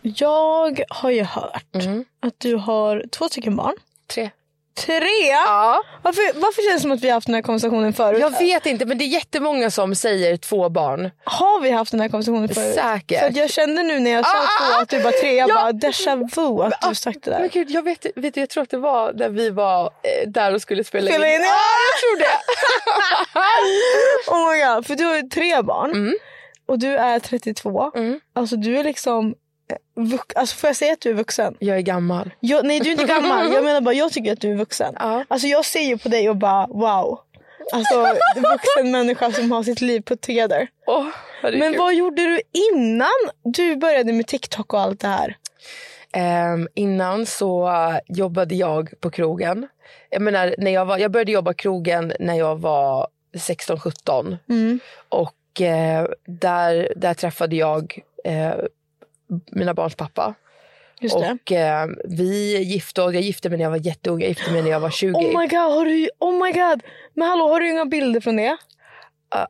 [0.02, 1.76] Jag har ju hört
[2.19, 3.76] att du har två stycken barn.
[4.08, 4.30] Tre.
[4.79, 5.27] Tre?
[5.31, 5.81] Ja.
[6.01, 8.19] Varför, varför känns det som att vi har haft den här konversationen förut?
[8.19, 11.11] Jag vet inte men det är jättemånga som säger två barn.
[11.23, 12.75] Har vi haft den här konversationen förut?
[12.75, 13.19] Säkert.
[13.19, 15.33] För jag kände nu när jag sa Ah, ah, två att du bara tre.
[15.35, 15.53] Jag Ja.
[15.55, 17.49] bara déjà vu att du sagt det Men där.
[17.49, 20.53] gud, jag vet, vet du, jag tror att det var när vi var eh, där
[20.53, 21.53] och skulle spela, Spela in, Ja, ja.
[21.91, 22.38] jag tror det.
[24.31, 25.91] Oh my god, för du har ju tre barn.
[25.91, 26.15] Mm.
[26.67, 27.91] Och du är 32.
[27.95, 28.19] Mm.
[28.35, 29.33] Alltså du är liksom...
[30.36, 31.56] alltså får jag säga att du är vuxen?
[31.60, 32.32] Jag är gammal.
[32.39, 33.54] Jag, nej du är inte gammal.
[33.54, 34.95] Jag menar bara jag tycker att du är vuxen.
[34.99, 35.25] Ja.
[35.28, 37.19] Alltså jag ser ju på dig och bara wow.
[37.73, 37.95] Alltså
[38.36, 40.67] en vuxen människa som har sitt liv put together.
[41.41, 41.60] Herregud.
[41.60, 43.08] Men vad gjorde du innan
[43.43, 45.38] du började med TikTok och allt det här?
[46.12, 47.71] Ehm, innan så
[48.08, 49.67] jobbade jag på krogen.
[50.10, 54.38] Jag, menar, när jag, var, jag började jobba krogen när jag var 16-17.
[54.49, 54.80] Mm.
[55.10, 58.54] Och eh, där, där träffade jag eh,
[59.51, 60.33] mina barns pappa.
[60.99, 61.15] Just.
[61.15, 63.13] Och eh, vi gifte oss.
[63.13, 64.21] Jag gifte mig när jag var jätteung.
[64.21, 65.13] Jag gifte mig när jag var 20.
[65.13, 66.83] Oh my god, har du, oh my god.
[67.13, 68.57] Men hallå, har du inga bilder från det?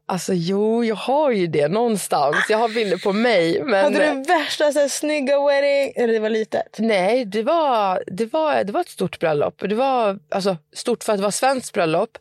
[0.05, 2.35] Alltså jo, jag har ju det någonstans.
[2.49, 3.61] Jag har bilder på mig.
[3.63, 3.83] Men...
[3.83, 5.93] Hade du värsta så här, snygga wedding?
[5.95, 6.75] Eller det var litet?
[6.77, 9.59] Nej, det var, det, var, det var ett stort bröllop.
[9.69, 12.17] Det var alltså, stort för att det var svenskt bröllop.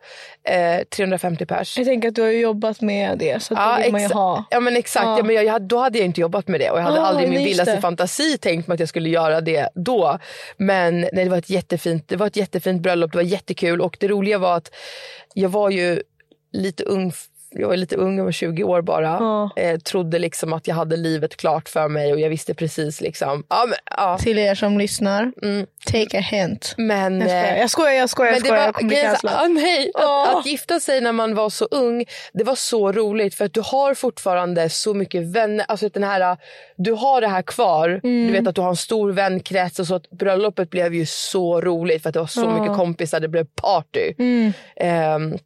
[0.49, 1.79] Eh, 350 pers.
[1.79, 4.45] Jag tänker att du har jobbat med det så Ja, det vill man ju ha.
[4.51, 5.19] Ja men exakt, Ja.
[5.19, 5.25] ja.
[5.25, 7.29] men jag, jag, då hade jag inte jobbat med det och jag hade Ah, aldrig
[7.29, 10.19] i min vildaste fantasi tänkt mig att jag skulle göra det då.
[10.57, 13.97] Men nej, det, var ett jättefint, det var ett jättefint bröllop, det var jättekul och
[14.01, 14.75] det roliga var att
[15.35, 16.03] jag var ju
[16.53, 17.13] lite ung
[17.55, 19.03] jag var lite ung, jag var 20 år bara.
[19.21, 19.51] Ja.
[19.57, 23.45] Eh, trodde liksom att jag hade livet klart för mig och jag visste precis liksom.
[23.49, 24.19] Ja, men, ja.
[24.19, 25.67] Till er som lyssnar, Mm.
[25.93, 26.75] take a hint.
[26.77, 28.33] men, Jag skojar, eh, jag skojar, jag skojar.
[28.33, 28.59] Jag, men det skojar.
[28.59, 32.05] var, jag kommer bli ah, nej, att, att gifta sig när man var så ung,
[32.33, 35.67] det var så roligt för att du har fortfarande så mycket vänner.
[35.69, 36.37] Alltså den här,
[36.77, 37.89] du har det här kvar.
[38.05, 38.27] Mm.
[38.27, 41.61] Du vet att du har en stor vänkrets och så att bröllopet blev ju så
[41.61, 42.61] roligt för att det var så Ja.
[42.61, 44.13] mycket kompisar, det blev party.
[44.19, 44.53] Mm.
[44.77, 45.39] Ehm,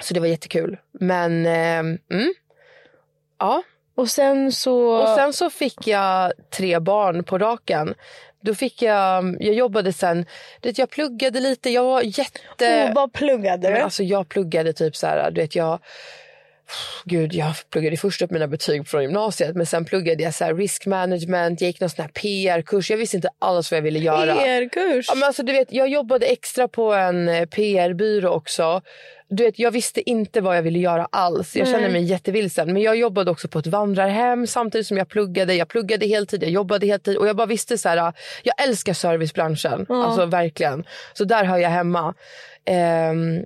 [0.00, 0.78] så det var jättekul.
[0.92, 2.34] Men ehm, mm,
[3.38, 3.62] ja.
[3.94, 5.02] Och sen så...
[5.02, 7.94] Och sen så fick jag tre barn på raken.
[8.40, 10.26] Då fick jag, jag jobbade sen,
[10.62, 12.88] jag pluggade lite, jag var jätte...
[12.88, 13.72] oh, vad pluggade du?
[13.72, 15.78] Men alltså jag pluggade typ så här, du vet jag
[17.04, 20.54] Gud, jag pluggade först upp mina betyg från gymnasiet men sen pluggade jag så här
[20.54, 22.90] risk management, jag gick någon sån här PR-kurs.
[22.90, 24.34] Jag visste inte alls vad jag ville göra.
[24.34, 25.06] PR-kurs.
[25.08, 28.82] Ja, men alltså, du vet, jag jobbade extra på en eh, PR-byrå också.
[29.28, 31.56] Du vet, jag visste inte vad jag ville göra alls.
[31.56, 32.72] Jag kände mig jättevilsen.
[32.72, 35.54] Men jag jobbade också på ett vandrarhem samtidigt som jag pluggade.
[35.54, 37.16] Jag pluggade heltid, jag jobbade heltid.
[37.16, 39.86] Och jag bara visste så här, jag älskar servicebranschen.
[39.88, 40.84] Alltså verkligen.
[41.12, 42.14] Så där hör jag hemma.
[42.64, 43.44] Ehm,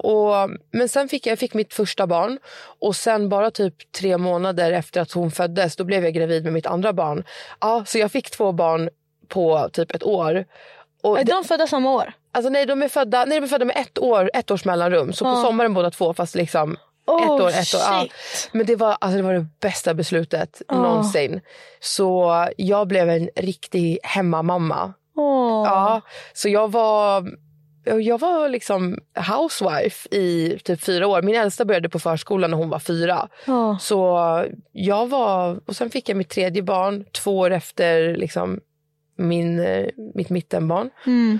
[0.00, 2.38] och, men sen fick jag, jag fick mitt första barn
[2.80, 6.52] och sen bara typ tre månader efter att hon föddes då blev jag gravid med
[6.52, 7.24] mitt andra barn.
[7.60, 8.90] Ja, så jag fick två barn
[9.28, 10.44] på typ ett år.
[11.02, 12.12] Och är det, de födda samma år?
[12.32, 15.12] alltså nej, de är födda, nej, de är födda med ett, år, ett års mellanrum.
[15.12, 15.42] Så på Ja.
[15.42, 17.80] sommaren båda två fast liksom Oh, ett år, ett år.
[17.80, 18.06] Ja.
[18.52, 20.74] Men det var, alltså det var det bästa beslutet Ja.
[20.74, 21.40] någonsin.
[21.80, 24.92] Så jag blev en riktig hemmamamma.
[25.16, 25.62] Åh.
[25.66, 26.00] Ja,
[26.32, 27.26] så jag var,
[27.84, 28.98] jag var liksom
[29.30, 31.22] housewife i typ fyra år.
[31.22, 33.28] Min äldsta började på förskolan när hon var fyra.
[33.46, 33.78] Ja.
[33.80, 34.18] Så
[34.72, 38.60] jag var, och sen fick jag mitt tredje barn två år efter liksom
[39.18, 40.90] min, eh, mitt mittenbarn.
[41.06, 41.38] Mm.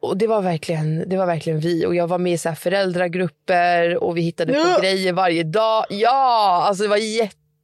[0.00, 1.86] Och det var, verkligen, det var verkligen vi.
[1.86, 4.74] Och jag var med i så här föräldragrupper och vi hittade Ja.
[4.76, 5.84] på grejer varje dag.
[5.90, 6.96] Ja, alltså det var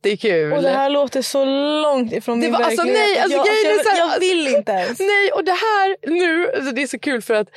[0.05, 0.53] jättekul.
[0.53, 1.45] Och det här låter så
[1.83, 3.09] långt ifrån Det min var- alltså, verklighet.
[3.15, 4.99] nej, alltså, jag, jag, här- jag vill inte ens.
[4.99, 7.49] Nej, och det här nu, alltså det är så kul för att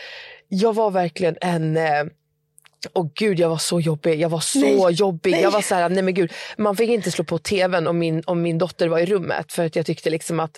[0.49, 1.77] jag var verkligen en...
[1.77, 2.03] Eh,
[2.93, 4.19] Åh gud, jag var så jobbig.
[4.19, 5.31] Jag var så Nej, jobbig.
[5.31, 5.41] nej.
[5.41, 6.33] Jag var så här, nej men gud.
[6.57, 9.65] Man fick inte slå på tvn om min, om min dotter var i rummet för
[9.65, 10.51] att jag tyckte liksom att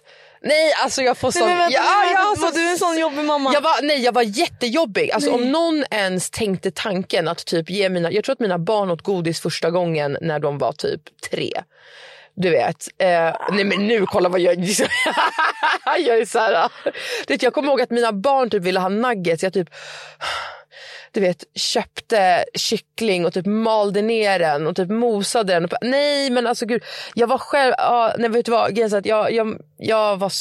[0.43, 1.47] nej, alltså jag får sån...
[1.47, 3.53] Nej, vänta, ja, vänta, jag har var så- du en sån jobbig mamma?
[3.53, 5.11] jag var, nej, jag var jättejobbig.
[5.11, 8.11] Alltså, om någon ens tänkte tanken att typ ge mina...
[8.11, 11.01] Jag tror att mina barn åt godis första gången när de var typ
[11.31, 11.51] tre.
[12.35, 12.87] Du vet.
[12.97, 14.55] Eh, nej men nu, kolla vad jag...
[15.85, 16.69] jag är så här...
[17.27, 19.43] Vet, jag kommer ihåg att mina barn typ ville ha nuggets.
[19.43, 19.69] Jag typ...
[21.13, 25.65] Du vet, köpte kyckling och typ malde ner den och typ mosade den.
[25.65, 29.61] Och, nej men alltså gud, jag var själv, ja, nej vet du vad, jag, jag,
[29.77, 30.31] jag var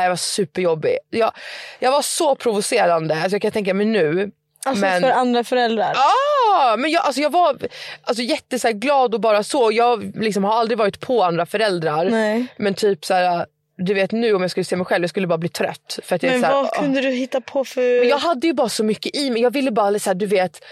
[0.00, 0.98] jag var superjobbig.
[1.10, 1.32] Jag,
[1.78, 4.30] jag var så provocerande, alltså jag kan tänka mig nu.
[4.64, 5.94] alltså men, för andra föräldrar.
[5.96, 7.58] ah, men jag, alltså jag var
[8.02, 9.72] alltså jätte så här, glad och bara så.
[9.72, 12.10] Jag liksom har aldrig varit på andra föräldrar.
[12.10, 12.46] Nej.
[12.56, 13.46] Men typ så här,
[13.76, 15.98] du vet nu om jag skulle se mig själv, jag skulle bara bli trött.
[16.02, 18.00] För att jag är Men så här, vad kunde du hitta på för...
[18.00, 19.42] Men jag hade ju bara så mycket i mig.
[19.42, 20.64] Jag ville bara, så här, du vet,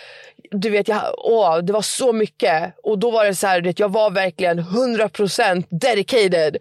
[0.51, 2.75] du vet jag, åh, det var så mycket.
[2.83, 6.57] Och då var det så här, jag var verkligen 100% dedicated.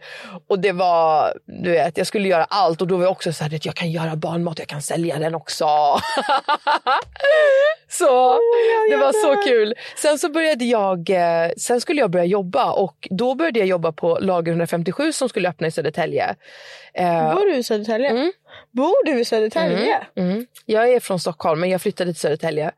[0.47, 2.81] Och det var, du vet, jag skulle göra allt.
[2.81, 5.35] Och då var jag också så här, jag kan göra barnmat, jag kan sälja den
[5.35, 5.65] också.
[7.89, 8.39] så
[8.89, 9.75] det var så kul.
[9.97, 12.71] Sen så började jag, eh, sen skulle jag börja jobba.
[12.71, 16.35] Och då började jag jobba på Lager 157 som skulle öppna i Södertälje.
[16.93, 18.09] Eh, Bor du i Södertälje?
[18.09, 18.31] Mm.
[18.71, 20.07] Bor du i Södertälje?
[20.15, 20.45] mm.
[20.65, 22.71] Jag är från Stockholm men jag flyttade till Södertälje.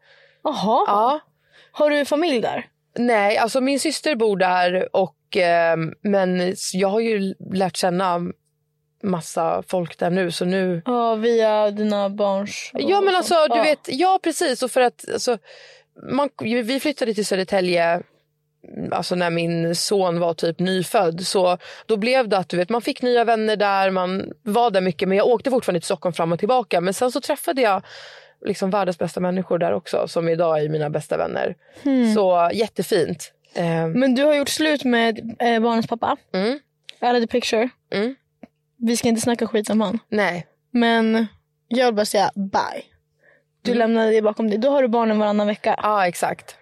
[0.44, 0.84] Jaha.
[0.88, 1.20] Ja.
[1.72, 2.66] Har du familj där?
[2.98, 8.20] Nej, alltså min syster bor där och eh, men jag har ju lärt känna
[9.04, 12.72] massa folk där nu så nu Ja, via dina barns...
[12.74, 13.64] Ja men alltså du Ja.
[13.64, 15.38] vet, ja precis och för att alltså,
[16.12, 18.02] man, vi flyttade till Södertälje
[18.92, 22.82] Alltså när min son var typ nyfödd så då blev det att du vet, man
[22.82, 26.32] fick nya vänner där, man var där mycket men jag åkte fortfarande till Stockholm fram
[26.32, 27.82] och tillbaka men sen så träffade jag
[28.46, 31.56] liksom världens bästa människor där också som idag är mina bästa vänner.
[32.16, 33.34] Så jättefint.
[33.54, 36.18] Eh, Men du har gjort slut med eh, barnens pappa.
[36.34, 36.60] mm,
[37.02, 37.70] Out of the picture.
[37.94, 38.16] mm,
[38.78, 40.00] Vi ska inte snacka skit om han.
[40.10, 40.48] nej.
[40.72, 41.28] Men
[41.68, 42.84] jag vill bara säga bye.
[43.62, 44.58] Du lämnade det bakom dig.
[44.60, 45.76] Då har du barnen varannan vecka.
[45.84, 46.56] Ja exakt.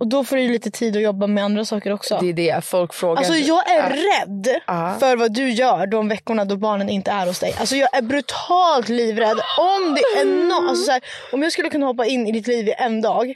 [0.00, 2.18] Och då får du lite tid att jobba med andra saker också.
[2.20, 3.16] Det är det folk frågar.
[3.16, 4.96] Alltså jag är rädd Ja.
[5.00, 7.54] för vad du gör de veckorna då barnen inte är hos dig.
[7.60, 9.40] Alltså jag är brutalt livrädd.
[9.58, 11.00] Om det är nå- alltså så här,
[11.32, 13.34] om jag skulle kunna hoppa in i ditt liv i en dag.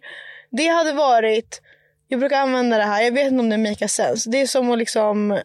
[0.51, 1.61] Det hade varit,
[2.09, 4.31] jag brukar använda det här, jag vet inte om det make sense.
[4.31, 5.39] Det är som att liksom äh,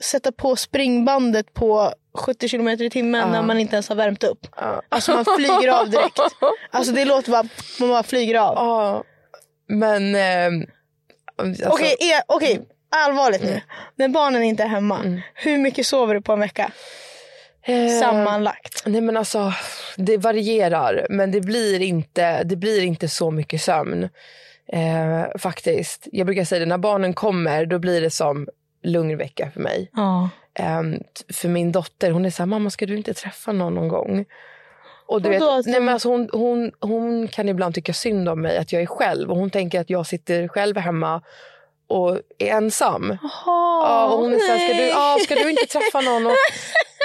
[0.00, 4.46] sätta på springbandet på 70 km i timmen när man inte ens har värmt upp.
[4.56, 4.82] Ja.
[4.88, 6.18] Alltså man flyger av direkt.
[6.70, 7.44] Alltså det låter bara,
[7.80, 8.54] man bara flyger av.
[9.68, 10.14] Men...
[11.36, 12.60] alltså, Okej, e- okej.
[12.90, 13.60] allvarligt nu.
[13.96, 16.72] När barnen inte är hemma, hur mycket sover du på en vecka?
[17.62, 18.82] eh, Sammanlagt.
[18.86, 19.52] Nej men alltså,
[19.96, 21.06] det varierar.
[21.10, 24.08] Men det blir inte, det blir inte så mycket sömn.
[24.72, 26.08] Eh, faktiskt.
[26.12, 28.48] Jag brukar säga det, när barnen kommer då blir det som
[28.82, 29.18] lugn
[29.50, 29.90] för mig.
[30.54, 33.74] Ehm, t- för min dotter, hon är så här, mamma ska du inte träffa någon
[33.74, 34.24] någon gång?
[35.08, 38.28] Och du vet, Vadå, att nej, men alltså hon, hon, hon kan ibland tycka synd
[38.28, 41.22] om mig att jag är själv och hon tänker att jag sitter själv hemma
[41.88, 43.18] och är ensam.
[43.46, 46.26] Ja, och hon är så här, ska du, ja, ska du inte träffa någon?
[46.26, 46.32] Och,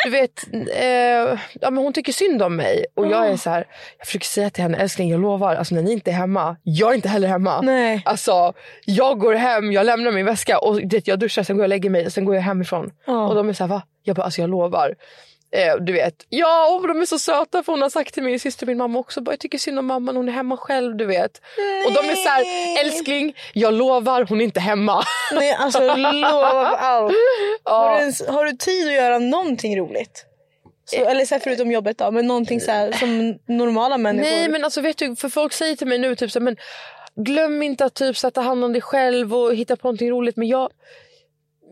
[0.05, 2.85] du vet, eh, ja, men hon tycker synd om mig.
[2.95, 5.81] Och jag är så här, jag försöker säga till henne, älskling jag lovar, alltså när
[5.81, 7.61] ni inte är hemma, jag är inte heller hemma.
[7.61, 8.01] Nej.
[8.05, 8.53] Alltså
[8.85, 11.65] jag går hem, jag lämnar min väska och du vet, jag duschar, sen går jag
[11.65, 12.91] och lägger mig och sen går jag hemifrån.
[13.05, 13.27] Ja.
[13.27, 13.81] Och de är så här, va?
[14.03, 14.95] Jag bara, alltså jag lovar.
[15.55, 18.39] Eh, du vet, ja och de är så söta för hon har sagt till min
[18.39, 20.95] syster och min mamma också, bara, jag tycker synd om mamman, hon är hemma själv
[20.97, 21.41] du vet.
[21.87, 22.45] Och de är så här,
[22.85, 25.03] älskling jag lovar hon är inte hemma.
[25.33, 27.13] Nej, alltså lova allt.
[27.63, 27.95] Har, Ja.
[27.95, 30.25] du ens, har du tid att göra någonting roligt?
[30.85, 34.29] Så, eller så här, förutom jobbet då, men någonting så här, som normala människor.
[34.29, 36.57] Nej men alltså vet du, för folk säger till mig nu typ så här, men
[37.15, 40.11] glöm inte att typ så att ta hand om dig själv och hitta på någonting
[40.11, 40.35] roligt.
[40.37, 40.69] Men jag,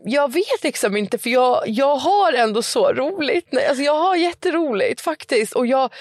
[0.04, 3.46] jag vet liksom inte för jag, jag har ändå så roligt.
[3.50, 5.52] Nej, alltså jag har jätteroligt faktiskt.
[5.52, 5.92] Och jag,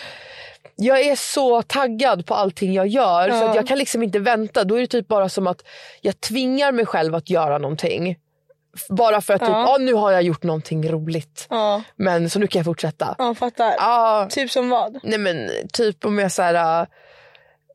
[0.76, 3.50] jag är så taggad på allting jag gör så Ja.
[3.50, 4.64] att jag kan liksom inte vänta.
[4.64, 5.62] Då är det typ bara som att
[6.02, 8.16] jag tvingar mig själv att göra någonting.
[8.90, 9.74] Bara för att typ, Ja.
[9.74, 11.48] ah, nu har jag gjort någonting roligt.
[11.50, 13.16] Ja, Men så nu kan jag fortsätta.
[13.18, 13.76] ja fattar.
[13.80, 15.00] Ah, Typ som vad?
[15.04, 16.88] Nej men typ om jag så här...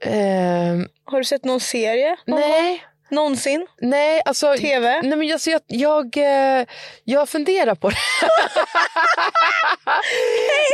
[0.01, 2.17] äh, ehm, Har du sett någon serie?
[2.27, 2.79] någon gång?
[3.09, 3.67] Någonsin?
[3.81, 4.55] nej alltså.
[4.57, 5.03] TV?
[5.03, 6.67] Nej men alltså, jag, jag, eh,
[7.05, 7.97] jag funderar på det.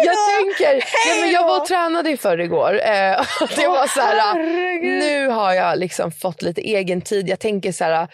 [0.05, 2.75] jag tänker, nej, men jag var och tränade i förrgår.
[2.75, 4.99] Eh, det var så här, herregud.
[4.99, 7.29] nu har jag liksom fått lite egen tid.
[7.29, 8.09] Jag tänker så här,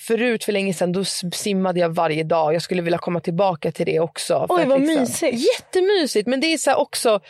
[0.00, 2.54] förut för länge sedan då simmade jag varje dag.
[2.54, 4.46] Jag skulle vilja komma tillbaka till det också.
[4.48, 5.38] för Oj, vad liksom, mysigt.
[5.54, 7.20] Jättemysigt men det är så också,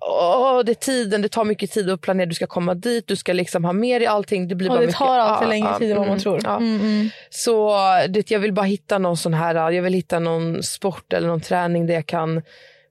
[0.00, 2.26] åh, det är tiden, det tar mycket tid att planera.
[2.26, 4.48] Du ska komma dit, du ska liksom ha med dig allting.
[4.48, 6.20] Det blir bara det mycket, tar alltid Ja, längre ja, tid än vad man mm,
[6.22, 6.40] tror.
[6.44, 6.56] ja.
[6.56, 7.10] Mm, mm.
[7.30, 7.76] Så
[8.08, 11.40] det, jag vill bara hitta någon sån här, jag vill hitta någon sport eller någon
[11.40, 12.42] träning där jag kan,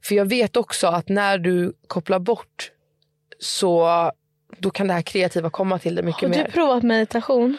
[0.03, 2.71] för jag vet också att när du kopplar bort
[3.39, 3.87] så
[4.57, 6.51] då kan det här kreativa komma till dig mycket Har du mer.
[6.53, 7.57] provat meditation?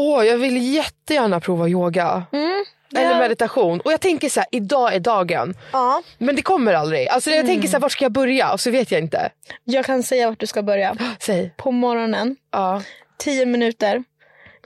[0.00, 2.26] Åh, jag vill jättegärna prova yoga.
[2.32, 2.64] Mm.
[2.96, 3.80] Eller meditation.
[3.80, 5.54] Och jag tänker så här, idag är dagen.
[5.72, 6.02] Ja.
[6.18, 7.08] Men det kommer aldrig.
[7.08, 7.46] Alltså jag Mm.
[7.46, 8.52] tänker så här, vart ska jag börja?
[8.52, 9.30] Och så vet jag inte.
[9.64, 10.96] Jag kan säga vart du ska börja.
[11.20, 11.54] Säg.
[11.56, 12.82] På morgonen, Ja.
[13.18, 14.04] 10 minuter,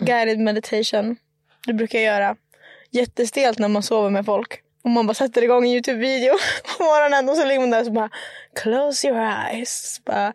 [0.01, 1.17] guided meditation.
[1.67, 2.37] Det brukar jag göra.
[2.91, 4.61] Jättestelt när man sover med folk.
[4.85, 6.33] Och man bara sätter igång en Youtube-video
[6.79, 8.11] på morgonen och så ligger man där och så bara
[8.57, 10.01] Close your eyes.
[10.05, 10.33] Bara,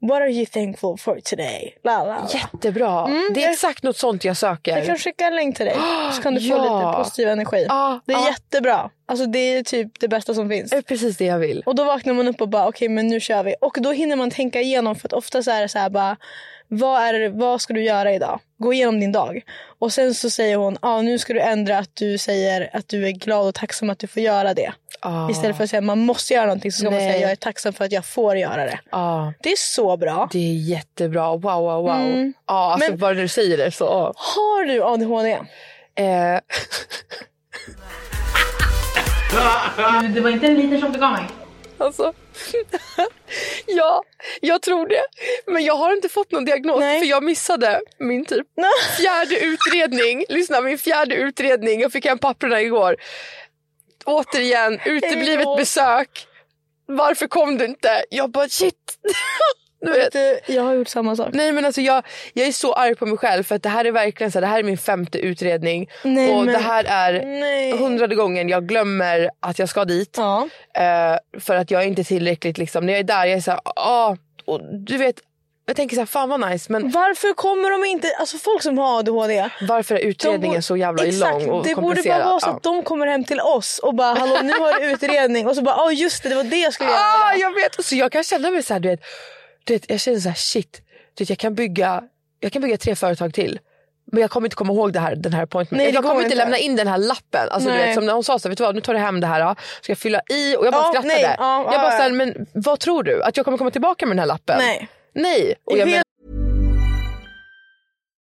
[0.00, 1.74] What are you thankful for today?
[1.84, 2.28] La, la, la.
[2.34, 3.06] Jättebra.
[3.34, 4.76] det är jag- exakt något sånt jag söker.
[4.76, 5.76] Jag kan skicka en länk till dig
[6.16, 6.90] så kan du få Ja.
[6.90, 7.66] lite positiv energi.
[7.68, 8.28] Ja, Det är ja.
[8.28, 8.90] jättebra.
[9.06, 10.70] Alltså det är typ det bästa som finns.
[10.70, 11.62] Det är precis det jag vill.
[11.66, 13.54] Och då vaknar man upp och bara okej men nu kör vi.
[13.60, 16.16] Och då hinner man tänka igenom för att ofta så är det så här bara
[16.72, 18.40] vad, är vad ska du göra idag?
[18.58, 19.42] Gå igenom din dag.
[19.78, 23.06] Och sen så säger hon ah, nu ska du ändra att du säger att du
[23.06, 24.72] är glad och tacksam att du får göra det.
[25.02, 25.30] Ja.
[25.30, 27.12] Istället för att säga man måste göra någonting så ska man Nej.
[27.12, 28.80] säga jag är tacksam för att jag får göra det.
[28.90, 30.28] Ja, Det är så bra.
[30.32, 31.28] det är jättebra.
[31.30, 31.90] Wow, wow, wow.
[32.00, 32.32] Mm.
[32.46, 34.12] Ja, alltså Men- bara när du säger det så.
[34.16, 35.30] Har du ADHD?
[35.94, 36.40] Eh,
[40.02, 41.22] Du, det var inte en liter som du gav mig.
[41.78, 42.12] alltså.
[43.66, 44.02] ja,
[44.40, 45.04] jag tror det.
[45.46, 47.00] Men jag har inte fått någon diagnos Nej.
[47.00, 48.46] för jag missade min typ
[48.98, 50.24] fjärde utredning.
[50.28, 51.80] Lyssna, min fjärde utredning.
[51.80, 52.96] Jag fick hem papperna igår.
[54.04, 56.26] Återigen, uteblivet besök.
[56.86, 58.04] Varför kom du inte?
[58.10, 58.98] Jag bara shit.
[59.80, 60.14] du vet.
[60.48, 61.28] Jag har gjort samma sak.
[61.32, 63.84] Nej men alltså jag, jag är så arg på mig själv för att det här
[63.84, 65.90] är verkligen så här, det här är min femte utredning.
[66.04, 67.72] Nej, och men- det här är Nej.
[67.78, 70.14] hundrade gången jag glömmer att jag ska dit.
[70.16, 70.48] Ja.
[70.74, 73.50] Eh, för att jag är inte tillräckligt liksom, när jag är där jag är så
[73.50, 75.16] här, ah, och du vet,
[75.66, 78.78] jag tänker så här, fan vad nice men Varför kommer de inte, alltså folk som
[78.78, 79.48] har ADHD.
[79.68, 82.20] varför är utredningen bo- så jävla Exakt, lång och det borde komplicerad?
[82.22, 82.52] bara vara så Ja.
[82.56, 85.62] att de kommer hem till oss och bara hallå nu har du utredning och så
[85.62, 87.36] bara oh, just det, det var det jag skulle Ah, göra.
[87.40, 89.00] jag vet, så jag kan känna mig så här, du vet,
[89.70, 90.82] du vet jag känner så här, shit,
[91.14, 92.02] du vet, jag, kan bygga,
[92.40, 93.58] jag kan bygga tre företag till.
[94.12, 95.78] Men jag kommer inte komma ihåg det här, den här appointment.
[95.78, 97.48] Nej, det jag kommer inte lämna in den här lappen.
[97.50, 99.20] Alltså, du vet, som när hon sa så vet du vad, nu tar du hem
[99.20, 99.56] det här.
[99.80, 100.56] Ska jag fylla i?
[100.56, 101.14] Och jag bara Ja, skrattade.
[101.14, 102.14] nej, ja, jag bara ja, så här, ja.
[102.14, 103.22] men vad tror du?
[103.22, 104.58] Att jag kommer komma tillbaka med den här lappen?
[104.58, 104.88] Nej.
[105.14, 105.54] Nej.
[105.64, 105.86] Och jag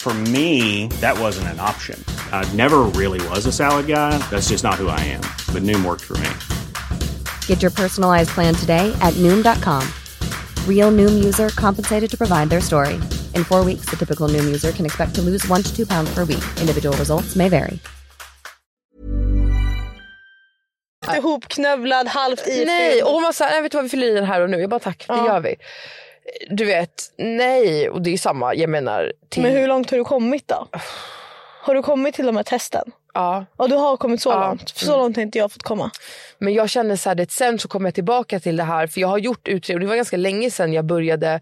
[0.00, 2.02] For me, that wasn't an option.
[2.32, 4.16] I never really was a salad guy.
[4.30, 5.20] That's just not who I am.
[5.52, 6.30] But Noom worked for me.
[7.46, 9.86] Get your personalized plan today at Noom.com.
[10.66, 12.94] Real Noom user compensated to provide their story.
[13.34, 16.08] In four weeks, the typical Noom user can expect to lose one to two pounds
[16.14, 16.44] per week.
[16.60, 17.78] Individual results may vary.
[21.16, 24.14] Ihopknövlad, halvt i Nej, och hon var såhär, nej vet du vad vi fyller i
[24.14, 24.60] den här och nu.
[24.60, 25.26] Jag bara tack, det Ja.
[25.26, 25.56] gör vi.
[26.50, 27.90] Du vet, nej.
[27.90, 29.12] Och det är samma, jag menar.
[29.28, 30.66] Till, Men hur långt har du kommit då?
[31.62, 32.92] Har du kommit till de här testen?
[33.14, 33.44] Ja.
[33.58, 34.46] Ja, du har kommit så Ja.
[34.48, 34.70] långt.
[34.70, 35.90] För så långt har inte jag fått komma.
[36.38, 38.86] Men jag känner så här, det, sen så kom jag tillbaka till det här.
[38.86, 41.40] För jag har gjort utredning, det var ganska länge sedan jag började.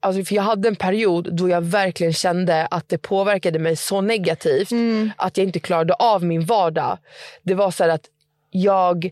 [0.00, 4.00] Alltså för jag hade en period då jag verkligen kände att det påverkade mig så
[4.00, 4.68] negativt.
[5.16, 6.98] Att jag inte klarade av min vardag.
[7.42, 8.04] Det var så här att
[8.50, 9.10] jag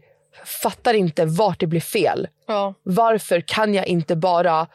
[0.62, 2.28] fattar inte vart det blir fel.
[2.46, 2.74] Ja.
[2.82, 4.66] Varför kan jag inte bara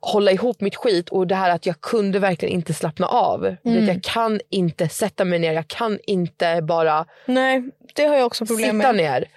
[0.00, 3.40] hålla ihop mitt skit och det här att jag kunde verkligen inte slappna av.
[3.40, 7.62] Vet, jag kan inte sätta mig ner, jag kan inte bara Nej,
[7.94, 8.96] det har jag också problem sitta med.
[8.96, 9.28] ner.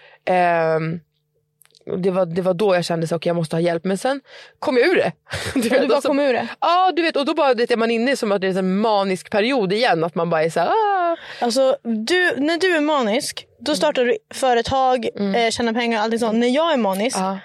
[1.85, 3.83] Och det, var, det var då jag kände att jag måste ha hjälp.
[3.85, 4.21] Men sen
[4.59, 5.11] kom jag ur det.
[5.53, 6.47] Du Ja, du bara och så- kom ur det.
[6.61, 7.15] Ja, du vet.
[7.15, 9.73] Och då bara, det är man inne i som att det är en manisk period
[9.73, 10.03] igen.
[10.03, 11.17] Att man bara är så här, ah.
[11.41, 15.05] Alltså, du, när du är manisk, då startar du företag,
[15.35, 16.37] eh, tjänar pengar och allting sånt.
[16.37, 17.39] När jag är manisk, Ja,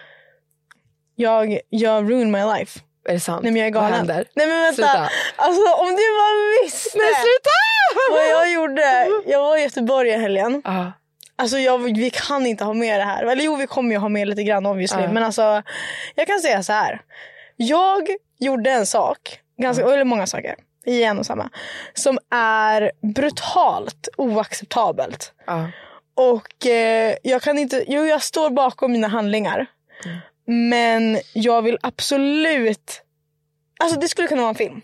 [1.17, 2.81] jag, jag ruin my life.
[3.09, 3.43] Är det sant?
[3.43, 3.97] Nej men jag är Vad galen.
[3.97, 4.27] händer?
[4.35, 4.75] Nej men vänta.
[4.75, 5.09] Sluta.
[5.37, 7.51] Alltså om du bara visste Men sluta!
[8.11, 9.09] vad jag gjorde.
[9.27, 10.63] Jag var i Göteborg i helgen.
[10.65, 10.93] Ja.
[11.37, 13.25] Alltså jag, vi kan inte ha med det här.
[13.25, 15.03] Eller jo vi kommer ju ha med lite grann obviously.
[15.03, 15.13] Ja.
[15.13, 15.63] Men alltså
[16.15, 17.01] jag kan säga så här.
[17.57, 20.55] Jag gjorde en sak, ganska, eller många saker
[20.87, 21.51] i en och samma.
[21.95, 25.33] Som är brutalt oacceptabelt.
[25.47, 25.69] Ja.
[26.17, 29.67] Och eh, jag kan inte, jo jag står bakom mina handlingar.
[30.51, 33.03] Men jag vill absolut,
[33.81, 34.81] alltså det skulle kunna vara en film.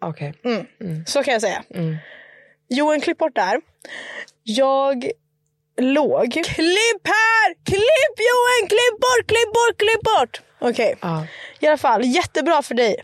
[0.00, 0.34] Okej.
[1.06, 1.62] Så kan jag säga.
[1.74, 1.96] Mm.
[2.68, 3.60] Johan, klipp bort där.
[4.42, 5.10] Jag
[5.80, 6.32] låg...
[6.32, 7.54] Klipp här!
[7.64, 8.68] Klipp Johan!
[8.68, 10.40] Klipp bort, klipp bort, klipp bort!
[10.60, 11.26] Okej, Ja.
[11.60, 12.96] i alla fall jättebra för dig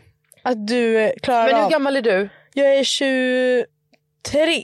[0.42, 1.70] att du eh, klarar Men hur av.
[1.70, 2.28] gammal är du?
[2.54, 3.66] Jag är 23.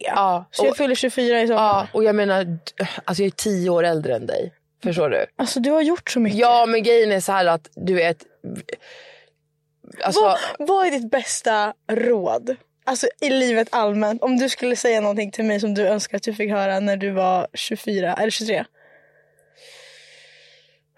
[0.04, 0.44] Ja.
[0.50, 1.60] Så jag Och, fyller 24 i sommar.
[1.62, 2.58] ja, och jag menar,
[3.04, 4.52] alltså jag är tio år äldre än dig.
[4.82, 5.26] Förstår du?
[5.36, 6.38] Alltså du har gjort så mycket.
[6.38, 8.24] Ja, men grejen är så här att du vet.
[10.04, 12.56] Alltså, vad, vad är ditt bästa råd?
[12.84, 14.22] Alltså i livet allmänt.
[14.22, 16.96] Om du skulle säga någonting till mig som du önskar att du fick höra när
[16.96, 18.64] du var 24 eller 23.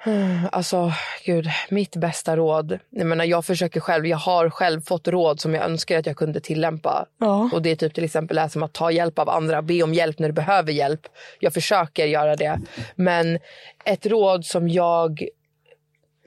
[0.53, 0.93] Alltså,
[1.25, 2.79] gud, mitt bästa råd.
[2.91, 6.17] Jag menar, jag försöker själv, jag har själv fått råd som jag önskar att jag
[6.17, 7.07] kunde tillämpa.
[7.19, 7.51] Ja.
[7.53, 9.95] Och det är typ till exempel här som att ta hjälp av andra, be om
[9.95, 11.01] hjälp när du behöver hjälp.
[11.41, 12.61] Jag försöker göra det.
[12.95, 13.39] Men
[13.85, 15.27] ett råd som jag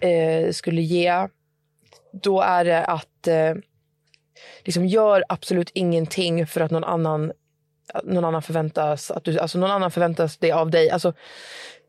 [0.02, 1.28] eh, skulle ge,
[2.24, 3.54] då är det att eh,
[4.64, 7.32] liksom gör absolut ingenting för att någon annan
[8.04, 10.90] någon annan förväntas att du, alltså någon annan förväntas det av dig.
[10.90, 11.14] Alltså,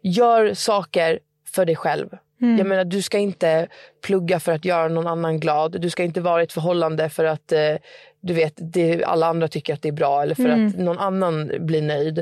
[0.02, 1.18] gör saker
[1.56, 2.08] för dig själv.
[2.38, 3.68] Jag menar, du ska inte
[4.02, 5.80] plugga för att göra någon annan glad.
[5.80, 7.74] Du ska inte vara i ett förhållande för att eh,
[8.20, 11.52] du vet, det, alla andra tycker att det är bra eller för att någon annan
[11.60, 12.18] blir nöjd.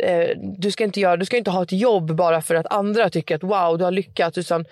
[0.00, 0.28] Eh,
[0.58, 3.36] du, ska inte göra, du ska inte ha ett jobb bara för att andra tycker
[3.36, 4.38] att wow, du har lyckats.
[4.38, 4.64] Utan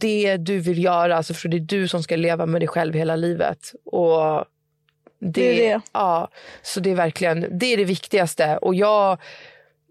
[0.00, 2.94] det du vill göra, alltså för det är du som ska leva med dig själv
[2.94, 3.72] hela livet.
[3.84, 4.44] Och
[5.18, 5.80] det, Det är det.
[5.92, 6.28] Ja,
[6.62, 8.56] så det är verkligen det är det viktigaste.
[8.56, 9.18] Och jag,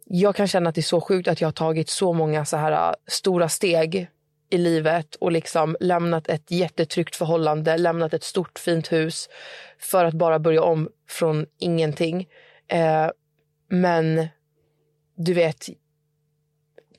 [0.05, 2.57] jag kan känna att det är så sjukt att jag har tagit så många så
[2.57, 4.07] här äh, stora steg
[4.49, 9.29] i livet och liksom lämnat ett jättetryggt förhållande, lämnat ett stort fint hus
[9.79, 12.27] för att bara börja om från ingenting.
[12.67, 13.09] Eh,
[13.69, 14.27] men
[15.17, 15.69] du vet,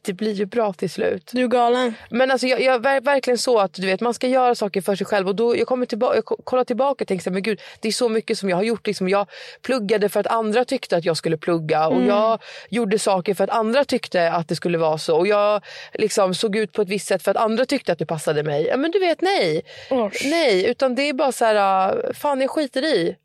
[0.06, 1.30] det blir ju bra till slut.
[1.32, 1.94] Du är galen.
[2.10, 4.96] Men alltså jag, jag ver- verkligen så att du vet man ska göra saker för
[4.96, 7.34] sig själv och då jag kommer tillbaka, jag ko- kollar tillbaka och tänker så här,
[7.34, 8.86] men gud det är så mycket som jag har gjort.
[8.86, 9.26] Liksom, jag
[9.62, 13.50] pluggade för att andra tyckte att jag skulle plugga och jag gjorde saker för att
[13.50, 17.06] andra tyckte att det skulle vara så och jag liksom såg ut på ett visst
[17.08, 18.72] sätt för att andra tyckte att det passade mig.
[18.76, 19.62] Men du vet nej.
[19.92, 20.22] Usch.
[20.24, 23.16] Nej, utan det är bara så här, äh, fan jag skiter i.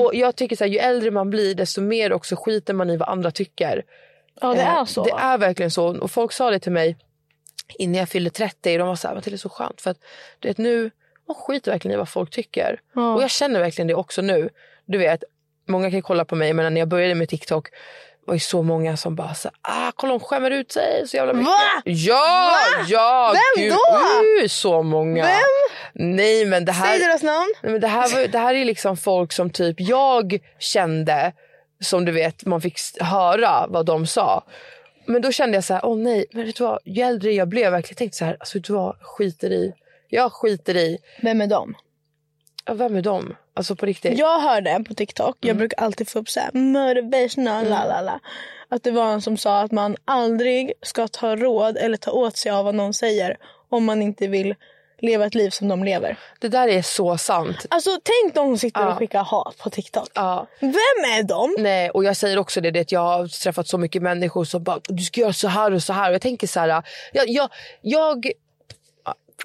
[0.00, 2.96] Och jag tycker så här, ju äldre man blir desto mer också skiter man i
[2.96, 3.82] vad andra tycker.
[4.40, 5.04] Ja det Eh, är så.
[5.04, 5.98] Det är verkligen så.
[6.00, 6.96] Och folk sa det till mig
[7.78, 8.78] innan jag fyllde 30.
[8.78, 9.80] De var så här, "Matilda, det är så skönt.
[9.80, 9.98] För att
[10.38, 10.90] du vet, nu,
[11.28, 12.80] man skiter verkligen i vad folk tycker.
[12.94, 13.14] Ja.
[13.14, 14.48] Och jag känner verkligen det också nu.
[14.86, 15.24] Du vet,
[15.68, 17.68] många kan kolla på mig, men när jag började med TikTok
[18.26, 21.32] var ju så många som bara så ah, kolla hon skämmer ut sig så jävla
[21.32, 21.46] mycket.
[21.46, 21.82] Va?
[21.84, 22.50] Ja,
[22.88, 23.32] ja.
[23.56, 24.42] Vem gud, då?
[24.42, 25.22] Uh, så många.
[25.24, 25.40] Vem?
[25.94, 26.86] Nej men det här.
[26.98, 27.54] Säg deras namn.
[27.62, 31.32] Nej, men det, här var, det här är liksom folk som typ jag kände,
[31.80, 34.44] som du vet, man fick höra vad de sa.
[35.06, 37.48] Men då kände jag så här, åh nej, men vet du vad, ju äldre jag
[37.48, 39.72] blev, jag verkligen tänkte så här, alltså vet du vad, skiter i.
[40.08, 41.74] Jag skiter i, Vem är de?
[42.64, 43.36] ja, vem är de?
[43.54, 44.18] Alltså på riktigt.
[44.18, 48.20] Jag hörde på TikTok, jag brukar alltid få upp så här motivational la la la.
[48.68, 52.36] Att det var en som sa att man aldrig ska ta råd eller ta åt
[52.36, 53.36] sig av vad någon säger
[53.68, 54.54] om man inte vill
[55.02, 56.18] leva ett liv som de lever.
[56.38, 57.66] Det där är så sant.
[57.70, 58.92] Alltså tänk de som sitter Ja.
[58.92, 60.08] och skickar hat på TikTok.
[60.14, 60.46] Ja.
[60.60, 60.72] Vem
[61.18, 61.62] är de?
[61.62, 64.62] Nej, och jag säger också det, det att jag har träffat så mycket människor som
[64.62, 66.10] bara du ska göra så här och så här.
[66.10, 66.82] Och jag tänker så här,
[67.12, 67.48] jag, jag,
[67.80, 68.30] jag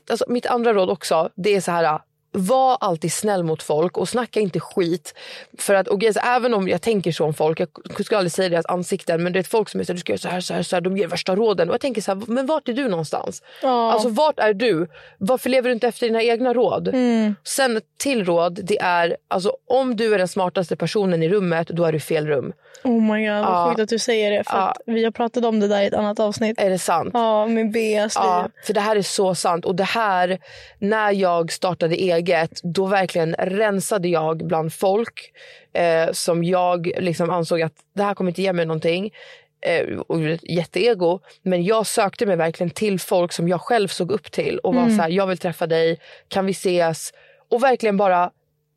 [0.10, 1.99] alltså mitt andra råd också, det är så här
[2.36, 5.14] var alltid snäll mot folk och snacka inte skit.
[5.58, 7.70] För att, och grejen är så, även om jag tänker så om folk, jag
[8.06, 10.12] skulle aldrig säga deras ansikten, men det är folk som är så här, du ska
[10.14, 11.70] göra så här, så här, så här, de ger värsta råden.
[11.70, 13.42] Och jag tänker så här, men vart är du någonstans?
[13.62, 13.92] Ja.
[13.92, 14.88] Alltså vart är du?
[15.18, 16.88] Varför lever du inte efter dina egna råd?
[16.88, 17.36] Mm.
[17.44, 21.86] Sen till råd, det är alltså om du är den smartaste personen i rummet, då
[21.86, 22.54] är du i fel rum.
[22.84, 24.44] Oh my god, vad sjukt att du säger det.
[24.44, 24.76] För Ja.
[24.86, 26.60] vi har pratat om det där i ett annat avsnitt.
[26.62, 27.10] Är det sant?
[27.14, 29.66] Ja, med Beas Ja, för det här är så sant.
[29.66, 30.40] Och det här,
[30.80, 32.25] när jag startade eget,
[32.64, 35.32] då verkligen rensade jag bland folk
[35.74, 39.14] eh, som jag liksom ansåg att det här kommer inte ge mig någonting.
[39.62, 41.20] Eh, och jätteego.
[41.42, 44.82] Men jag sökte mig verkligen till folk som jag själv såg upp till och var
[44.82, 44.96] Mm.
[44.96, 47.14] så här, jag vill träffa dig, kan vi ses?
[47.50, 48.32] Och verkligen bara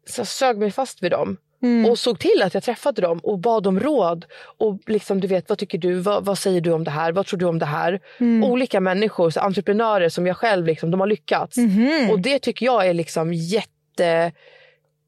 [0.06, 1.36] så sög mig fast vid dem.
[1.62, 1.90] Mm.
[1.90, 4.24] Och såg till att jag träffade dem och bad om råd.
[4.58, 5.94] Och liksom, du vet, vad tycker du?
[5.94, 7.12] Vad, vad säger du om det här?
[7.12, 8.00] Vad tror du om det här?
[8.18, 8.50] Mm.
[8.50, 11.56] Olika människor, så entreprenörer som jag själv, liksom, de har lyckats.
[11.56, 12.10] Mhm.
[12.10, 14.32] Och det tycker jag är liksom jätte...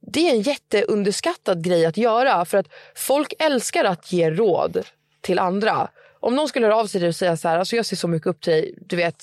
[0.00, 2.44] Det är en jätteunderskattad grej att göra.
[2.44, 4.82] För att folk älskar att ge råd
[5.20, 5.88] till andra.
[6.20, 8.08] Om någon skulle höra av sig till och säga så här, alltså jag ser så
[8.08, 9.16] mycket upp till dig, du vet.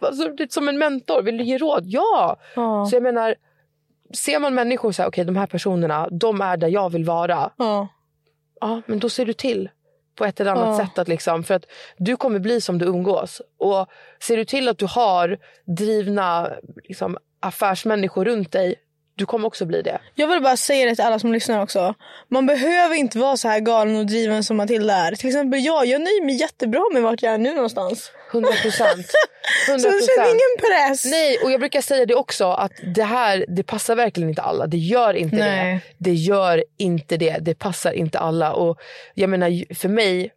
[0.00, 1.82] Alltså, är som en mentor, vill du ge råd?
[1.86, 2.36] Ja!
[2.56, 2.86] Ja.
[2.90, 3.34] Så jag menar,
[4.14, 7.50] ser man människor så här, okej de här personerna, de är där jag vill vara.
[7.56, 7.88] Ja.
[8.60, 9.70] Ja, men då ser du till
[10.14, 10.86] på ett eller annat Ja.
[10.86, 10.98] sätt.
[10.98, 11.64] Att liksom, för att
[11.96, 13.42] du kommer bli som du umgås.
[13.58, 13.86] Och
[14.22, 15.38] ser du till att du har
[15.76, 16.50] drivna
[16.84, 18.74] liksom, affärsmänniskor runt dig,
[19.18, 19.98] du kommer också bli det.
[20.14, 21.94] Jag vill bara säga det till alla som lyssnar också.
[22.28, 25.12] Man behöver inte vara så här galen och driven som Matilda är.
[25.14, 28.12] Till exempel jag, jag nöjer mig jättebra med vart jag är nu någonstans.
[28.30, 29.06] 100 procent.
[29.66, 31.04] Så känner ingen press.
[31.04, 34.66] Nej, och jag brukar säga det också att det här det passar verkligen inte alla.
[34.66, 35.74] Det gör inte Nej.
[35.74, 36.10] det.
[36.10, 37.38] Det gör inte det.
[37.40, 38.52] Det passar inte alla.
[38.52, 38.78] Och
[39.14, 40.30] jag menar för mig,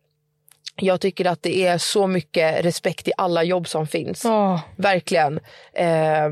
[0.75, 4.23] jag tycker att det är så mycket respekt i alla jobb som finns.
[4.23, 4.61] Ja.
[4.75, 5.39] Verkligen.
[5.73, 6.29] Eh,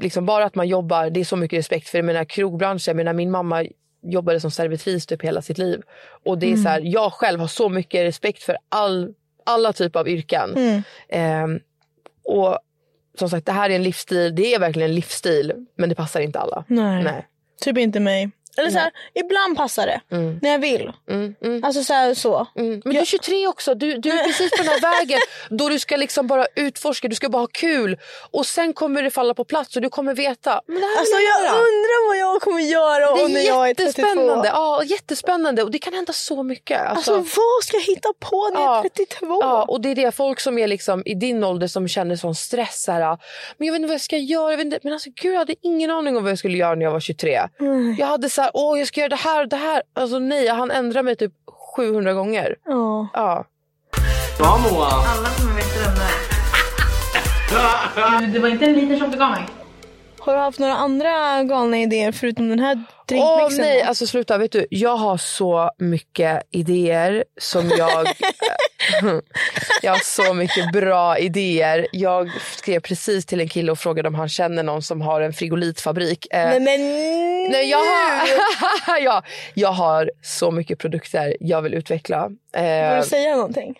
[0.00, 1.88] liksom bara att man jobbar, det är så mycket respekt.
[1.88, 3.64] För jag menar krogbranschen, jag menar min mamma
[4.02, 5.82] jobbade som servitris typ hela sitt liv.
[6.24, 6.62] Och det är Mm.
[6.62, 9.14] så här, jag själv har så mycket respekt för all,
[9.46, 10.54] alla typer av yrken.
[10.56, 10.82] Mm.
[11.08, 11.60] Ehm,
[12.24, 12.58] och
[13.18, 14.34] som sagt, det här är en livsstil.
[14.34, 16.64] Det är verkligen en livsstil, men det passar inte alla.
[16.66, 17.04] Nej.
[17.04, 17.26] Nej.
[17.60, 18.30] Typ inte mig.
[18.56, 20.00] Eller så här, ibland passar det.
[20.16, 20.38] Mm.
[20.42, 20.92] När jag vill.
[21.10, 21.92] Mm, mm, Alltså så.
[21.94, 22.46] Här, så.
[22.56, 22.82] mm.
[22.84, 23.74] Men du är 23 också.
[23.74, 25.20] Du, du är precis på den här vägen
[25.50, 27.98] då du ska liksom bara utforska, du ska bara ha kul.
[28.30, 30.60] Och sen kommer det falla på plats och du kommer veta.
[30.66, 31.50] Men det här Alltså jag göra.
[31.58, 34.00] undrar vad jag kommer göra Det och när är jag är 32.
[34.02, 34.48] jättespännande.
[34.48, 35.62] Ja, jättespännande.
[35.62, 36.80] Och det kan hända så mycket.
[36.86, 38.82] Alltså vad ska jag hitta på när jag är Ja.
[38.96, 39.38] 32?
[39.42, 42.34] Ja, och det är det folk som är liksom i din ålder som känner sån
[42.34, 42.86] stress.
[42.88, 43.18] Här,
[43.58, 44.50] men jag vet inte vad jag ska göra.
[44.52, 44.78] Jag.
[44.82, 47.00] Men alltså gud, jag hade ingen aning om vad jag skulle göra när jag var
[47.00, 47.40] 23.
[47.60, 47.96] Mm.
[47.98, 49.82] Jag hade så här, åh jag ska göra det här och det här.
[49.94, 51.32] Alltså nej, jag hann ändra mig typ
[51.76, 52.56] 700 gånger.
[52.64, 53.08] Ja.
[53.12, 53.44] Ja.
[54.38, 54.86] Bra Moa!
[54.86, 56.30] Alla det är.
[58.20, 59.46] Du, det var inte en liter som du gav mig.
[60.20, 63.64] Har du haft några andra galna idéer förutom den här Åh drinkmixen?
[63.64, 63.88] nej, då?
[63.88, 64.38] alltså sluta.
[64.38, 68.08] Vet du, jag har så mycket idéer som jag...
[69.82, 71.86] jag har så mycket bra idéer.
[71.92, 75.32] Jag skrev precis till en kille och frågade om han känner någon som har en
[75.32, 76.26] frigolitfabrik.
[76.30, 76.80] Eh, Nej men
[77.52, 79.22] Nej, jag, har, ja,
[79.54, 82.28] jag har så mycket produkter jag vill utveckla.
[82.28, 83.74] Vill Eh, du säga någonting?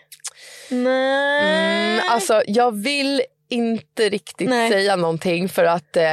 [0.69, 1.93] Nej.
[1.93, 3.21] mm, alltså, jag vill
[3.51, 4.71] inte riktigt Nej.
[4.71, 6.03] säga någonting för att eh,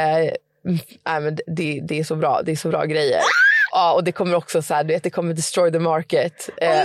[1.06, 2.42] nej, men det, det är så bra.
[2.42, 3.20] Det är så bra grejer.
[3.70, 6.48] Ja, och det kommer också så här, du vet, det kommer destroy the market.
[6.56, 6.84] Eh, Åh, nej,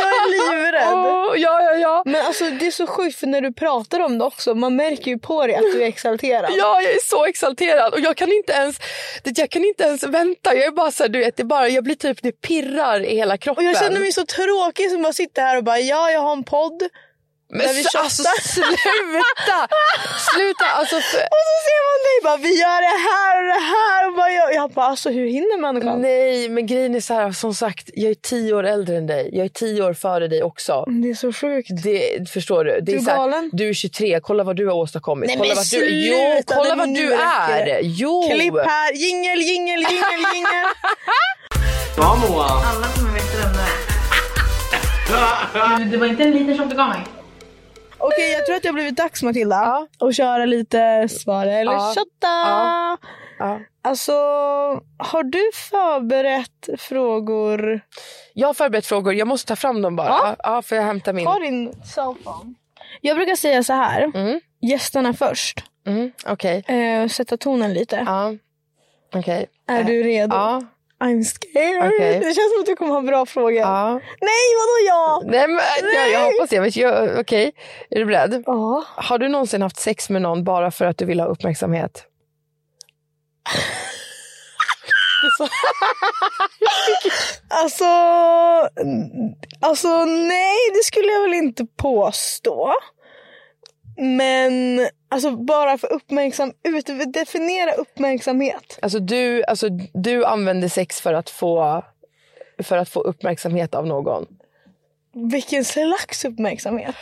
[0.00, 0.92] jag är livrädd.
[0.94, 2.02] åh, ja, ja, ja.
[2.06, 5.10] Men alltså det är så sjukt för när du pratar om det också, man märker
[5.10, 6.50] ju på dig att du är exalterad.
[6.58, 8.78] Ja, jag är så exalterad och jag kan inte ens,
[9.24, 10.54] jag kan inte ens vänta.
[10.54, 13.16] Jag är bara så här, du vet, det bara, jag blir typ, det pirrar i
[13.16, 13.66] hela kroppen.
[13.66, 16.32] Och jag känner mig så tråkig som bara sitter här och bara ja, jag har
[16.32, 16.82] en podd.
[17.48, 19.68] Men vi så, alltså sluta!
[20.32, 20.64] sluta!
[20.74, 24.08] Alltså, för, Och så ser man dig bara vi gör det här och det här.
[24.08, 26.02] Och bara, jag, jag bara alltså hur hinner människan?
[26.02, 29.30] nej, men grejen är så här, som sagt, jag är tio år äldre än dig.
[29.32, 30.84] Jag är tio år före dig också.
[31.02, 31.70] Det är så sjukt.
[31.84, 32.70] Det, förstår du?
[32.70, 33.50] Det Du är så här, galen.
[33.52, 35.26] Du är 23, kolla vad du har åstadkommit.
[35.26, 37.80] Nej, kolla men vad du, jo, sluta, kolla vad du är.
[37.82, 38.30] Jo.
[38.30, 40.66] Klipp här, jingel, jingel, jingel, jingel.
[41.98, 43.86] Alla det är.
[45.78, 47.15] Du, det var inte en liter som du gav mig.
[47.98, 50.06] Okej, jag tror att det har blivit dags Matilda Ja.
[50.08, 51.92] att köra lite svara eller Ja.
[51.94, 52.26] kötta.
[52.48, 52.96] Ja.
[53.38, 53.60] Ja.
[53.82, 54.12] Alltså,
[54.98, 57.80] har du förberett frågor?
[58.34, 60.08] Jag har förberett frågor, jag måste ta fram dem bara.
[60.08, 60.36] Ja.
[60.38, 61.24] Ja, för jag hämtar min.
[61.24, 62.54] Ta din cellphone.
[63.00, 64.02] Jag brukar säga så här.
[64.14, 64.40] Mm.
[64.60, 65.64] Gästerna först.
[65.86, 66.64] Mm, Okej.
[66.68, 68.02] Eh, sätta tonen lite.
[68.06, 68.34] Ja.
[69.14, 69.46] Okej.
[69.68, 70.36] Är du redo?
[70.36, 70.62] Ja.
[71.00, 71.92] I'm scared.
[71.92, 72.18] Okej.
[72.18, 73.52] Det känns som att du kommer ha bra frågor.
[73.52, 73.92] ja.
[74.20, 75.22] Nej, vadå ja?
[75.24, 75.60] Nej, men,
[75.94, 77.20] jag, jag hoppas det.
[77.20, 77.52] Okej,
[77.90, 78.42] är du beredd?
[78.46, 78.84] Ja.
[78.96, 82.06] Har du någonsin haft sex med någon bara för att du vill ha uppmärksamhet?
[87.48, 87.84] Alltså,
[89.60, 92.72] alltså nej, det skulle jag väl inte påstå.
[93.96, 98.78] Men alltså bara för uppmärksam, ut, definiera uppmärksamhet.
[98.82, 101.82] Alltså du, alltså du använder sex för att få,
[102.62, 104.26] för att få uppmärksamhet av någon.
[105.14, 106.94] Vilken slags uppmärksamhet?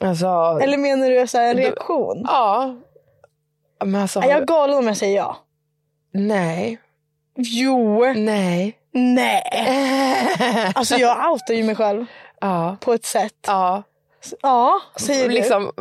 [0.00, 2.22] Alltså, Eller menar du så en Du- reaktion?
[2.28, 2.76] ja.
[3.84, 5.36] Men alltså, Är jag galen om jag säger ja?
[6.12, 6.78] nej,
[7.36, 8.04] Jo.
[8.16, 8.78] nej.
[8.92, 9.42] Nej.
[10.74, 12.06] Alltså jag outar ju mig själv
[12.40, 13.34] ja, på ett sätt.
[13.46, 13.82] ja.
[14.42, 15.34] Ja, säger du.
[15.34, 15.72] Liksom,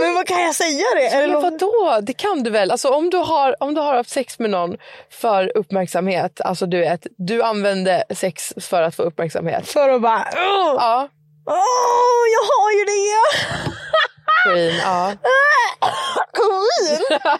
[0.00, 1.06] Men vad kan jag säga det?
[1.06, 1.98] Eller men vadå?
[2.02, 2.70] Det kan du väl?
[2.70, 4.76] Alltså om du, har, om du har haft sex med någon
[5.10, 9.68] för uppmärksamhet, alltså du vet, du använde sex för att få uppmärksamhet.
[9.68, 10.28] För att bara...
[10.34, 11.08] Ja,
[11.46, 13.14] Åh, jag har ju det!
[14.44, 15.12] queen, ja.
[16.34, 17.20] Queen!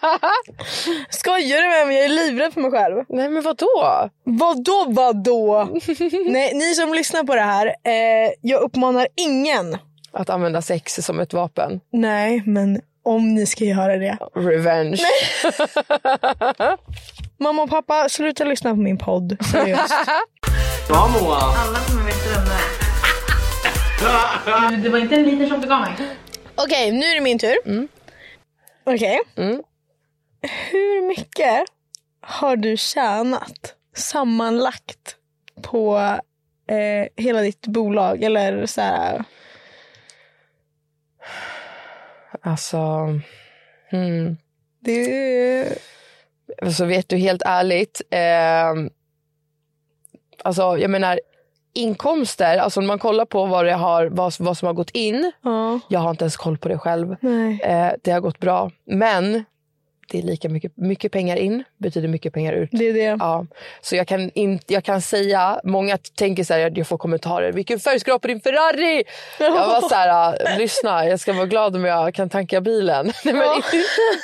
[1.10, 1.96] Skojar du med mig?
[1.96, 3.04] Jag är livrädd för mig själv.
[3.08, 4.10] Nej men vadå?
[4.24, 5.68] Vadå vadå?
[6.26, 9.78] Nej, ni som lyssnar på det här, eh, jag uppmanar ingen.
[10.12, 11.80] Att använda sex som ett vapen.
[11.92, 14.18] Nej, men om ni ska göra det.
[14.34, 15.00] Revenge.
[17.40, 19.36] Mamma och pappa, sluta lyssna på min podd.
[19.52, 19.94] Seriöst.
[20.88, 21.36] Bra Moa!
[21.36, 22.04] Alla det
[24.04, 24.70] är.
[24.70, 25.92] Du, Det var inte en som du gav mig.
[26.56, 27.56] Okej, nu är det min tur.
[28.84, 29.20] Okej.
[29.36, 29.62] Mm.
[30.42, 31.64] Hur mycket
[32.20, 35.16] har du tjänat sammanlagt
[35.62, 35.98] på
[36.68, 38.22] eh, hela ditt bolag?
[38.22, 39.24] Eller så här,
[42.42, 42.78] Alltså,
[43.90, 44.36] hmm.
[44.80, 45.78] det
[46.72, 48.02] Så vet du helt ärligt.
[48.10, 48.90] Eh,
[50.44, 51.20] alltså jag menar
[51.74, 55.32] inkomster, alltså när man kollar på vad, det har, vad, vad som har gått in.
[55.42, 57.16] Ja, Jag har inte ens koll på det själv.
[57.20, 57.60] nej.
[57.62, 58.70] Eh, det har gått bra.
[58.86, 59.44] Men
[60.08, 62.68] det är lika mycket, mycket pengar in betyder mycket pengar ut.
[62.72, 63.16] Det är det.
[63.20, 63.46] Ja,
[63.80, 67.78] så jag kan, inte, jag kan säga, många tänker så här, jag får kommentarer, vilken
[67.80, 69.04] färg ska du ha på din Ferrari?
[69.38, 73.12] Jag var så här, äh, lyssna, jag ska vara glad om jag kan tanka bilen.
[73.24, 73.34] Men,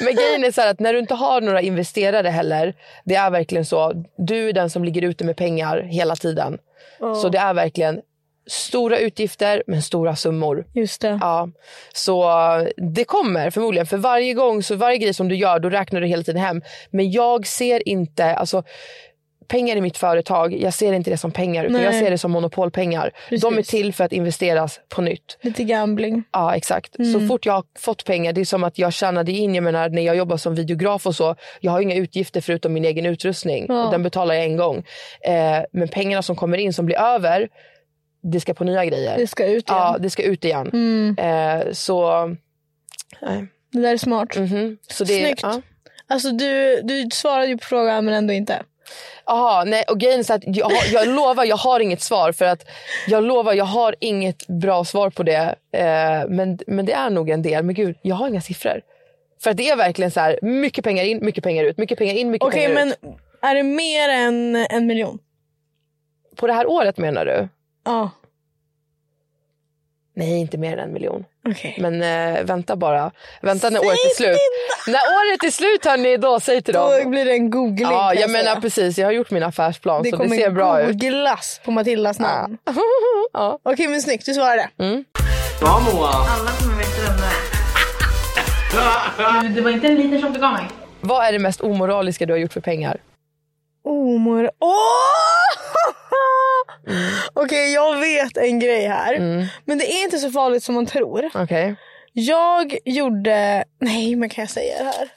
[0.00, 2.74] men grejen är så här att när du inte har några investerare heller,
[3.04, 6.58] det är verkligen så, du är den som ligger ute med pengar hela tiden.
[7.00, 8.00] Så det är verkligen
[8.46, 10.66] stora utgifter men stora summor.
[10.74, 11.18] Just det.
[11.20, 11.48] Ja,
[11.94, 12.24] så
[12.76, 13.86] det kommer förmodligen.
[13.86, 16.62] För varje gång, så varje grej som du gör, då räknar du hela tiden hem.
[16.90, 18.62] Men jag ser inte, alltså
[19.50, 21.84] pengar i mitt företag, jag ser inte det som pengar utan Nej.
[21.84, 23.10] jag ser det som monopolpengar.
[23.30, 23.70] De är Precis.
[23.70, 25.38] till för att investeras på nytt.
[25.40, 26.24] Lite gambling.
[26.32, 26.96] Ja, exakt.
[27.12, 29.88] Så fort jag har fått pengar, det är som att jag tjänade in, jag menar
[29.88, 33.66] när jag jobbar som videograf och så, jag har inga utgifter förutom min egen utrustning.
[33.68, 33.84] Ja.
[33.84, 34.76] Och den betalar jag en gång.
[35.24, 37.48] Eh, men pengarna som kommer in, som blir över,
[38.22, 39.16] det ska på nya grejer.
[39.18, 39.80] Det ska ut igen.
[39.80, 40.70] Ja, det ska ut igen.
[40.72, 42.26] Mm, Eh, så...
[43.22, 43.46] Nej.
[43.72, 44.36] det där är smart.
[44.36, 44.78] Mhm.
[44.88, 45.40] så det, Snyggt.
[45.42, 45.62] Ja.
[46.06, 48.62] Alltså du, du svarade ju på frågan men ändå inte.
[49.24, 52.32] Aha, nej, och grejen är så att jag, jag lovar, jag har inget svar.
[52.32, 52.64] För att
[53.08, 55.54] Jag lovar, jag har inget bra svar på det.
[55.72, 57.64] Eh, men, men det är nog en del.
[57.64, 58.80] Men gud, jag har inga siffror.
[59.42, 61.78] För att det är verkligen så här, mycket pengar in, mycket pengar ut.
[61.78, 63.18] Mycket pengar in, mycket Okej pengar men ut.
[63.42, 65.18] är det mer än en miljon?
[66.36, 67.48] På det här året menar du?
[67.84, 68.10] Ja.
[70.14, 71.24] Nej, inte mer än en miljon.
[71.48, 71.76] Okej.
[71.80, 73.10] Men eh, vänta bara.
[73.42, 74.36] Vänta när året är slut.
[74.86, 77.00] När året är slut hörni, då säg till dem.
[77.04, 78.42] Då blir det en googling Ja, jag säga.
[78.44, 78.98] menar precis.
[78.98, 81.00] Jag har gjort min affärsplan Det så det kommer ser bra ut.
[81.00, 82.58] googlas på Matildas namn.
[83.32, 83.58] Ja.
[83.62, 84.68] Okej men snyggt, du svarade.
[85.60, 86.08] Bra Moa!
[86.08, 87.26] Alla kommer veta vem det
[89.42, 89.48] är.
[89.54, 90.64] Det var inte en liter som du gav mig.
[91.00, 92.96] Vad är det mest omoraliska du har gjort för pengar?
[93.90, 94.50] Omor...
[94.58, 94.74] Åh!
[97.34, 99.18] Okej, jag vet en grej här.
[99.64, 101.30] Men det är inte så farligt som man tror.
[101.34, 101.74] Okej.
[102.12, 103.64] Jag gjorde...
[103.80, 105.08] Nej, men kan jag säga det här?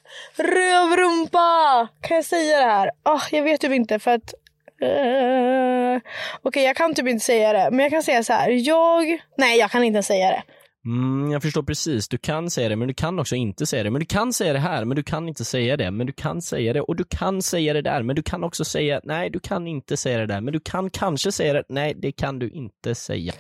[0.56, 1.88] Rövrumpa!
[2.02, 2.92] Kan jag säga det här?
[3.04, 4.34] Ah, jag vet typ inte för att...
[4.82, 6.02] eh,
[6.42, 7.68] Okej, jag kan typ inte säga det.
[7.72, 8.50] Men jag kan säga så här.
[8.50, 9.20] Jag...
[9.38, 10.44] Nej, jag kan inte säga det.
[10.86, 12.08] Mm, jag förstår precis.
[12.08, 13.90] Du kan säga det, men du kan också inte säga det.
[13.90, 15.92] Men du kan säga det här, men du kan inte säga det.
[15.92, 18.04] Men du kan säga det och du kan säga det där.
[18.04, 20.42] Men du kan också säga, nej, du kan inte säga det där.
[20.42, 21.64] Men du kan kanske säga det.
[21.70, 23.34] Nej, det kan du inte säga.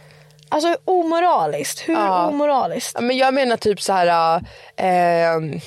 [0.50, 1.80] Alltså omoraliskt.
[1.90, 2.28] Hur Ja.
[2.28, 2.92] omoraliskt?
[2.96, 4.36] Ja, Men jag menar typ så här...
[4.78, 5.60] Eh,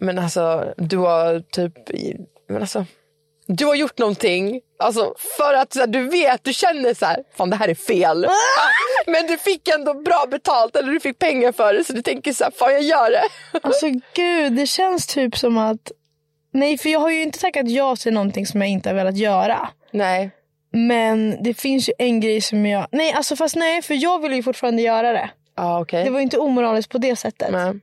[0.00, 1.72] men alltså, du har typ...
[2.48, 2.86] Men alltså,
[3.46, 7.50] du har gjort någonting, alltså för att här, du vet, du känner så här, fan
[7.50, 8.26] det här är fel.
[9.06, 12.32] Men du fick ändå bra betalt eller du fick pengar för det så du tänker
[12.32, 13.24] så här, fan jag gör det.
[13.62, 15.92] Alltså gud, det känns typ som att...
[16.52, 19.16] Nej, för jag har ju inte tackat ja till någonting som jag inte har velat
[19.16, 19.68] göra.
[19.90, 20.30] Nej.
[20.70, 22.86] Men det finns ju en grej som jag...
[22.92, 25.30] Nej, alltså fast nej, för jag vill ju fortfarande göra det.
[25.56, 26.04] Ja okej.
[26.04, 27.50] Det var ju inte omoraliskt på det sättet.
[27.52, 27.74] Nej.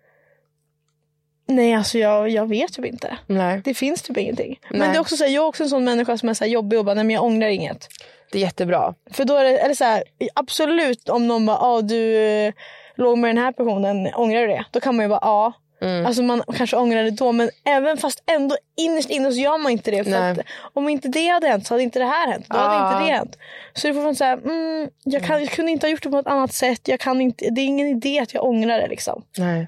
[1.56, 3.18] Nej, alltså jag, jag vet typ inte.
[3.28, 3.62] Nej.
[3.66, 4.60] Det finns typ ingenting.
[4.70, 4.90] Men Nej.
[4.90, 6.52] det är också så här, jag är också en sån människa som är så här
[6.52, 7.88] jobbig och bara, nej men jag ångrar inget.
[8.32, 8.94] Det är jättebra.
[9.12, 12.54] För då är det, eller så här, absolut om någon bara, ah, du eh,
[12.96, 14.66] låg med den här personen, ångrar du det?
[14.72, 15.54] Då kan man ju bara, ja.
[15.82, 16.06] Mm.
[16.06, 19.72] Alltså man kanske ångrar det då men även fast ändå innerst inne så gör man
[19.72, 20.04] inte det.
[20.04, 20.32] För Nej.
[20.32, 20.40] att
[20.74, 22.46] om inte det hade hänt så hade inte det här hänt.
[22.50, 22.94] Då hade Ah.
[22.94, 23.38] inte det hänt.
[23.74, 26.10] Så det är fortfarande så här, mm, jag, kan, jag kunde inte ha gjort det
[26.10, 26.88] på ett annat sätt.
[26.88, 29.24] Jag kan inte, det är ingen idé att jag ångrar det liksom.
[29.38, 29.68] Nej.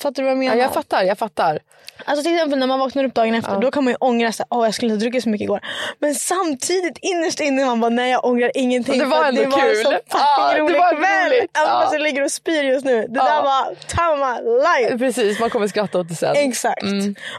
[0.00, 0.56] Fattar du vad jag menar?
[0.56, 1.58] Ja, jag fattar, jag fattar.
[2.04, 4.46] Alltså till exempel när man vaknar upp dagen efter, då kan man ju ångra sig.
[4.50, 5.60] Åh, jag skulle inte ha druckit så mycket igår.
[5.98, 8.98] Men samtidigt innerst inne man bara, nej jag ångrar ingenting.
[8.98, 9.76] Det var ändå det var kul.
[9.84, 11.26] så fucking Ja, det rolig var ändå kväll.
[11.30, 11.50] roligt.
[11.58, 11.80] Även Ja.
[11.80, 13.06] fast jag ligger och spyr just nu.
[13.08, 13.24] Det Ja.
[13.24, 14.42] där var my
[14.84, 14.98] life.
[14.98, 16.34] Precis, man kommer skratta åt det sen.
[16.36, 16.82] Exakt.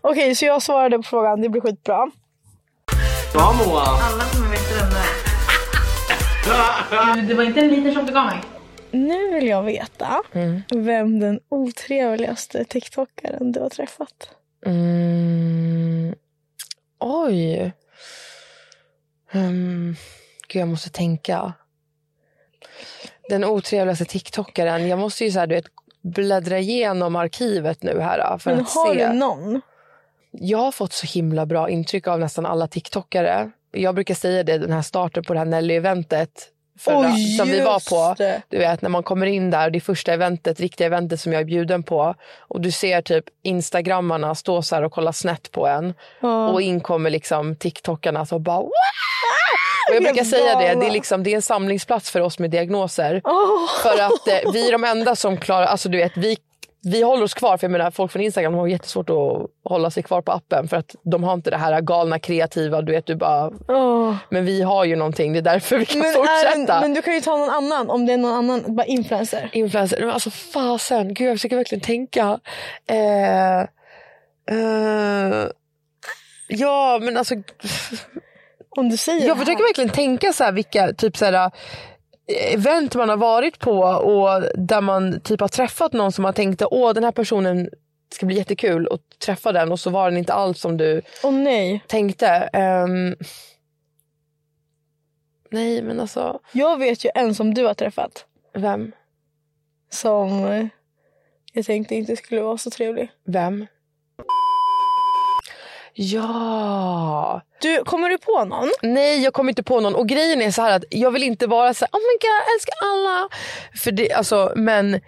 [0.01, 1.41] Okej, så jag svarade på frågan.
[1.41, 2.08] Det blir skitbra.
[3.34, 3.82] Bra Moa!
[3.82, 4.38] Alla det
[7.12, 7.16] är.
[7.16, 8.38] Du, det var inte en liter som du gav mig.
[8.96, 10.62] Nu vill jag veta Mm.
[10.76, 14.30] vem den otrevligaste TikTokaren du har träffat.
[14.66, 16.16] Mm.
[17.00, 17.72] Oj.
[19.34, 19.96] Um,
[20.48, 21.54] gud, jag måste tänka.
[23.30, 24.88] Den otrevligaste TikTokaren.
[24.88, 25.66] Jag måste ju så här, du vet,
[26.02, 28.38] bläddra igenom arkivet nu här.
[28.38, 29.08] För Men att har se.
[29.08, 29.62] du någon?
[30.32, 33.52] Jag har fått så himla bra intryck av nästan alla TikTokare.
[33.72, 36.30] Jag brukar säga det, den här starten på det här Nelly-eventet
[36.80, 38.16] förra, Oj, som vi var på.
[38.18, 38.42] det.
[38.50, 41.40] Du vet när man kommer in där, det är första eventet, riktiga eventet som jag
[41.42, 42.16] är bjuden på.
[42.40, 45.94] Och du ser typ instagrammarna stå så här och kolla snett på en.
[46.20, 46.48] Ja.
[46.48, 48.72] Och in kommer liksom tiktokarna som bara "Wow!"
[49.90, 52.52] och jag brukar säga det, det är, liksom, det är en samlingsplats för oss med
[52.52, 53.22] diagnoser.
[53.24, 53.70] Åh.
[53.84, 56.38] För att eh, vi är de enda som klarar, alltså du vet, vi,
[56.86, 57.58] vi håller oss kvar.
[57.58, 60.68] För jag menar, folk från Instagram har jättesvårt att hålla sig kvar på appen.
[60.68, 64.16] För att de har inte det här galna kreativa, du vet, du bara, Åh.
[64.30, 66.76] men vi har ju någonting, det är därför vi kan Men, är, fortsätta.
[66.76, 69.50] det- men du kan ju ta någon annan om det är någon annan, bara influencer.
[69.54, 72.40] Influencer, men alltså fasen, gud jag försöker verkligen tänka.
[72.90, 73.60] Eh,
[74.58, 75.48] eh,
[76.48, 77.36] ja men alltså
[78.78, 81.52] Om du säger jag försöker verkligen tänka så här vilka typ så här,
[82.28, 86.66] event man har varit på och där man typ har träffat någon som man tänkte
[86.66, 87.70] åh den här personen
[88.14, 91.84] ska bli jättekul och träffa den och så var den inte alls som du nej.
[91.88, 92.28] tänkte.
[92.54, 93.16] Ehm,
[95.50, 98.26] nej men alltså, Jag vet ju en som du har träffat.
[98.54, 98.92] vem?
[99.90, 100.70] Som
[101.54, 103.12] jag tänkte inte skulle vara så trevlig.
[103.26, 103.68] Vem?
[105.94, 107.42] Ja.
[107.66, 108.70] Du, kommer du på någon?
[108.82, 109.95] Nej, jag kommer inte på någon.
[109.95, 112.30] Och grejen är så här att jag vill inte vara så här, oh my god,
[112.30, 113.30] jag älskar alla.
[113.76, 115.01] För det, alltså, men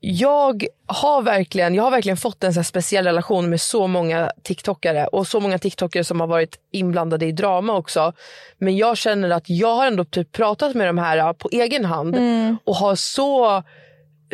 [0.00, 5.06] jag har verkligen, jag har verkligen fått en så speciell relation med så många TikTokare
[5.06, 8.12] och så många TikTokare som har varit inblandade i drama också.
[8.58, 12.16] Men jag känner att jag har ändå typ pratat med de här på egen hand
[12.64, 13.62] och har så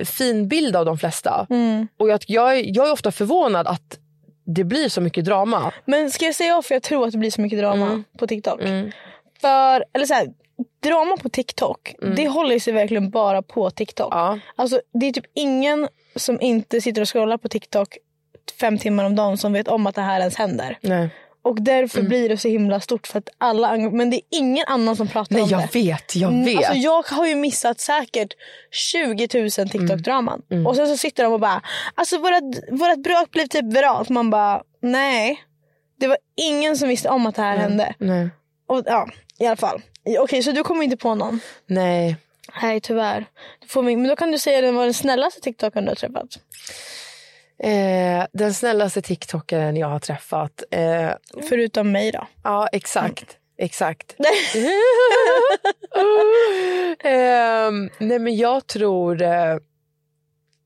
[0.04, 1.46] fin bild av de flesta.
[1.98, 3.98] Och jag, jag, jag är ofta förvånad att
[4.55, 5.72] det blir så mycket drama.
[5.84, 8.05] Men ska jag säga varför jag tror att det blir så mycket drama Mm.
[8.18, 8.61] på TikTok?
[9.40, 10.28] För, eller så här,
[10.82, 14.12] drama på TikTok, det håller sig verkligen bara på TikTok.
[14.14, 14.24] Mm.
[14.24, 14.38] Ja.
[14.57, 17.98] Alltså, det är typ ingen som inte sitter och scrollar på TikTok
[18.61, 20.78] fem timmar om dagen som vet om att det här ens händer.
[20.80, 21.09] Nej.
[21.43, 22.09] Och därför Mm.
[22.09, 25.34] blir det så himla stort för att alla Men det är ingen annan som pratar
[25.34, 25.78] Nej, om jag det.
[25.78, 26.57] vet, jag Mm, vet.
[26.57, 28.32] Alltså jag har ju missat säkert
[28.70, 30.43] 20 000 TikTok-draman.
[30.51, 30.66] Mm.
[30.66, 31.62] Och sen så sitter de och bara,
[31.95, 34.09] alltså vårat, vårat bråk blev typ viralt.
[34.09, 35.45] Man bara, nej.
[36.01, 37.95] Det var ingen som visste om att det här hände.
[37.99, 38.28] Nej.
[38.66, 39.82] Och, ja, i alla fall.
[40.18, 41.41] Okej, så du kommer inte på någon?
[41.66, 42.16] Nej.
[42.62, 43.26] Nej, tyvärr.
[43.61, 45.97] Du får mig, men då kan du säga den var den snällaste TikTokern du har
[45.97, 46.38] träffat.
[47.62, 50.62] Eh, den snällaste TikTokaren jag har träffat.
[50.70, 51.11] Eh,
[51.48, 52.26] Förutom mig då.
[52.44, 53.36] ja, exakt.
[53.56, 54.16] Exakt.
[57.04, 59.56] Ehm, nej men jag tror, eh,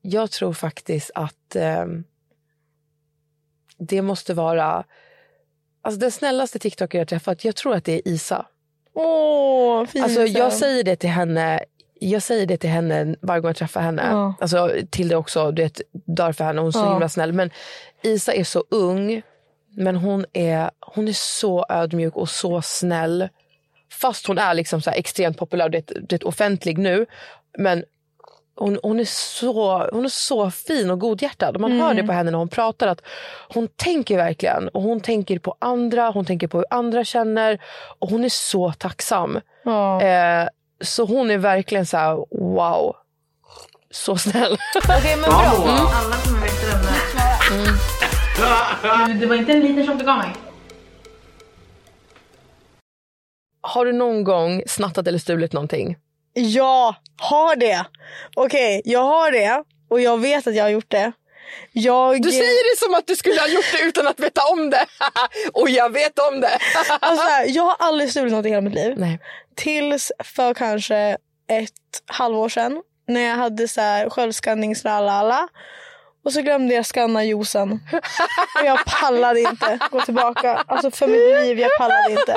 [0.01, 2.03] jag tror faktiskt att ehm,
[3.77, 4.83] det måste vara,
[5.81, 8.45] alltså den snällaste TikTokare jag träffat, jag tror att det är Isa.
[8.93, 11.59] Åh, fin Alltså jag säger det till henne
[11.99, 14.03] jag säger det till henne varje gång jag träffar henne.
[14.11, 14.33] Ja.
[14.39, 16.61] Alltså, till det också, du vet, dör för henne.
[16.61, 16.91] Hon är så Ja.
[16.91, 17.33] himla snäll.
[17.33, 17.49] Men
[18.01, 19.21] Isa är så ung,
[19.75, 23.29] men hon är, hon är så ödmjuk och så snäll.
[23.91, 27.05] Fast hon är liksom så extremt populär, det, det offentlig nu.
[27.57, 27.83] Men
[28.55, 31.59] hon, hon, är så, hon är så fin och godhjärtad.
[31.59, 33.01] Man hör det på henne när hon pratar att
[33.53, 34.67] hon tänker verkligen.
[34.69, 37.61] Och hon tänker på andra, hon tänker på hur andra känner.
[37.99, 39.39] Och hon är så tacksam.
[39.63, 40.01] Ja.
[40.01, 40.47] Eh,
[40.81, 42.95] så hon är verkligen så här, wow.
[43.91, 44.57] Så snäll.
[44.77, 45.37] Okej, men bra.
[45.37, 49.07] Alla kommer veta vem det är.
[49.07, 50.29] Du, Det var inte en liter som du gav mig.
[53.61, 55.97] Har du någon gång snattat eller stulit någonting?
[56.33, 57.85] Jag har det.
[58.35, 59.63] Okej, jag har det.
[59.89, 61.11] Och jag vet att jag har gjort det.
[61.71, 62.21] Jag...
[62.21, 64.85] Du säger det som att du skulle ha gjort det utan att veta om det.
[65.53, 66.59] och jag vet om det.
[66.99, 68.93] Alltså, jag har aldrig stulit något i hela mitt liv.
[68.97, 69.19] Nej.
[69.55, 71.71] Tills för kanske ett
[72.05, 72.81] halvår sedan.
[73.07, 75.47] När jag hade så här självskanningslalala.
[76.25, 77.79] Och så glömde jag skanna juicen.
[78.59, 80.63] Och jag pallade inte gå tillbaka.
[80.67, 82.35] Alltså för mitt liv, jag pallade inte.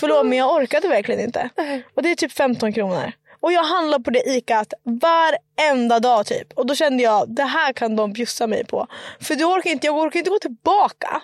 [0.00, 1.50] Förlåt men jag orkade verkligen inte.
[1.94, 3.12] Och det är typ 15 kronor.
[3.40, 6.52] Och jag handlar på det ICAt varenda dag typ.
[6.52, 8.86] Och då kände jag, det här kan de bjussa mig på.
[9.20, 11.22] För då orkar inte, jag orkar inte gå tillbaka.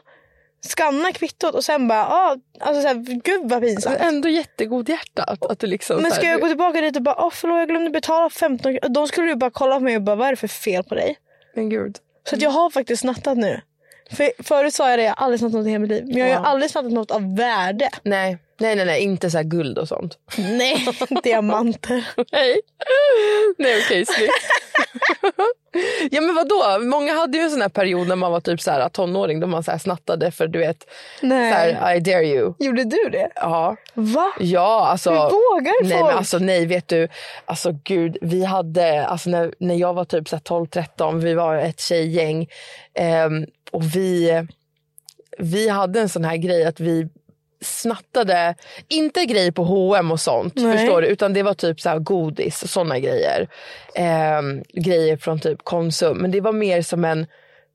[0.69, 3.97] Skanna kvittot och sen bara, ah, alltså så här, gud vad pinsamt.
[4.01, 5.45] Ändå jättegod hjärtat.
[5.47, 7.91] Att du liksom Men ska jag gå tillbaka dit och bara, åh förlåt jag glömde
[7.91, 8.95] betala 15 kronor.
[8.95, 10.95] De skulle ju bara kolla på mig och bara, vad är det för fel på
[10.95, 11.17] dig?
[11.55, 11.97] Men gud.
[12.29, 13.61] Så att jag har faktiskt snattat nu.
[14.11, 16.05] För, förut sa jag det, jag har aldrig snattat något i hela mitt liv.
[16.07, 16.39] Men jag har Ja.
[16.51, 17.89] aldrig snattat något av värde.
[18.03, 20.19] Nej, nej, nej, nej, inte så här guld och sånt.
[20.39, 20.87] Nej,
[21.23, 22.09] diamanter.
[22.33, 22.61] Nej,
[23.59, 24.33] nej okej, snyggt.
[26.11, 28.71] ja men vadå, många hade ju en sån här period när man var typ så
[28.71, 30.87] här tonåring då man så här snattade för du vet,
[31.21, 31.53] Nej.
[31.53, 32.55] så här, I dare you.
[32.59, 33.31] Gjorde du det?
[33.35, 33.77] Ja.
[33.95, 34.33] Va?
[34.39, 35.11] Ja, alltså.
[35.11, 36.11] Hur vågar nej, folk?
[36.11, 37.09] men alltså nej, vet du.
[37.45, 41.57] Alltså gud, vi hade, alltså när, när jag var typ så här 12-13, vi var
[41.57, 42.49] ett tjejgäng
[42.95, 44.47] ehm, och vi,
[45.39, 47.09] vi hade en sån här grej att vi
[47.65, 48.55] snattade,
[48.89, 50.79] inte grejer på H&M och sånt, Nej.
[50.79, 53.49] förstår du, utan det var typ så godis och såna grejer.
[53.95, 57.27] Ehm, grejer från typ Konsum, men det var mer som en,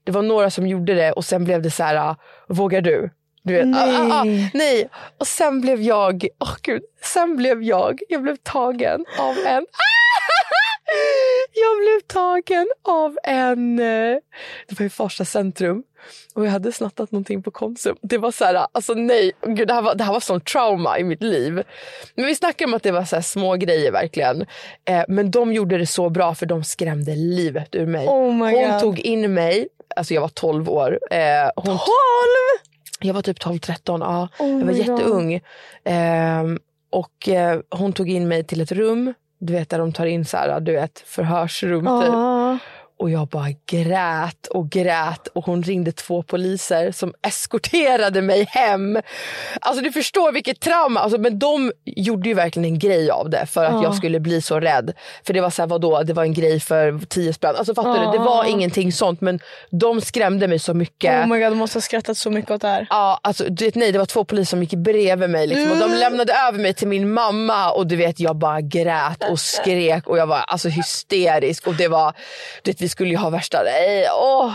[0.03, 2.15] det var några som gjorde det och sen blev det så här, ah,
[2.47, 3.09] vågar du?
[3.43, 3.95] Du vet, Nej.
[3.95, 4.89] Ah, ah, ah, nej.
[5.17, 9.65] Och sen blev jag, åh gud, sen blev jag, jag blev tagen av en
[11.53, 14.17] jag blev tagen av en, eh,
[14.67, 15.83] det var i Farsta centrum
[16.33, 17.95] och jag hade snattat någonting på Konsum.
[18.01, 20.99] Det var så här, alltså nej, gud, det här var, det här var sån trauma
[20.99, 21.63] i mitt liv.
[22.15, 24.45] Men vi snackar om att det var så små grejer verkligen.
[24.85, 28.07] Eh, men de gjorde det så bra för de skrämde livet ur mig.
[28.07, 28.79] Oh hon God.
[28.79, 30.99] tog in mig, alltså jag var 12 år.
[31.11, 31.79] Eh, hon 12?
[33.01, 34.29] jag var typ 12-13, ja.
[34.39, 35.41] Oh jag var jätteung.
[35.83, 40.05] Ehm, och eh, hon tog in mig till ett rum, du vet där de tar
[40.05, 42.13] in så här, du vet, förhörsrum typ.
[42.99, 48.99] Och jag bara grät och grät och hon ringde två poliser som eskorterade mig hem.
[49.61, 50.99] Alltså du förstår vilket trauma.
[50.99, 53.83] Alltså, men de gjorde ju verkligen en grej av det för att Ja.
[53.83, 54.93] jag skulle bli så rädd.
[55.25, 57.55] För det var så här, vadå, det var en grej för tio spänn.
[57.55, 58.11] Alltså fattar Ja.
[58.11, 58.17] du?
[58.17, 59.39] Det var ingenting sånt men
[59.71, 61.23] de skrämde mig så mycket.
[61.25, 62.87] Oh my god, de måste ha skrattat så mycket åt det här.
[62.89, 65.77] Ja, alltså, du vet, nej, det var två poliser som gick bredvid mig liksom, och
[65.77, 65.99] de Mm.
[65.99, 70.17] lämnade över mig till min mamma och du vet jag bara grät och skrek och
[70.17, 72.13] jag var alltså hysterisk och det var,
[72.63, 74.53] du vet, vi skulle ju ha värsta, nej, åh.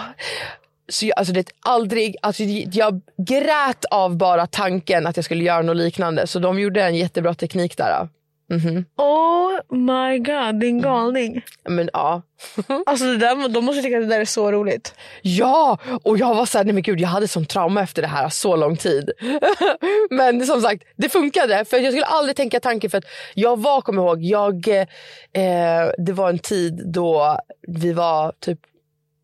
[0.89, 5.63] Så jag, alltså, det, aldrig, alltså, jag grät av bara tanken att jag skulle göra
[5.63, 8.09] något liknande så de gjorde en jättebra teknik där.
[8.51, 8.85] Mhm.
[8.97, 11.43] Oh my god, din galning.
[11.69, 12.23] Men ja.
[12.87, 14.95] Alltså det där, de måste tycka att det där är så roligt.
[15.23, 18.29] Ja, och jag var såhär, nej men gud jag hade sån trauma efter det här
[18.29, 19.11] så lång tid.
[20.11, 23.81] men som sagt, det funkade för jag skulle aldrig tänka tanken för att jag var,
[23.81, 27.39] kommer ihåg, jag, eh, det var en tid då
[27.69, 28.59] vi var typ,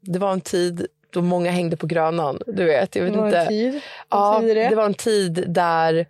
[0.01, 2.39] det var en tid då många hängde på Grönan.
[2.47, 3.39] Du vet, jag vet Det var inte.
[3.39, 3.81] en tid.
[4.11, 4.69] Ja, det?
[4.69, 6.07] det var en tid där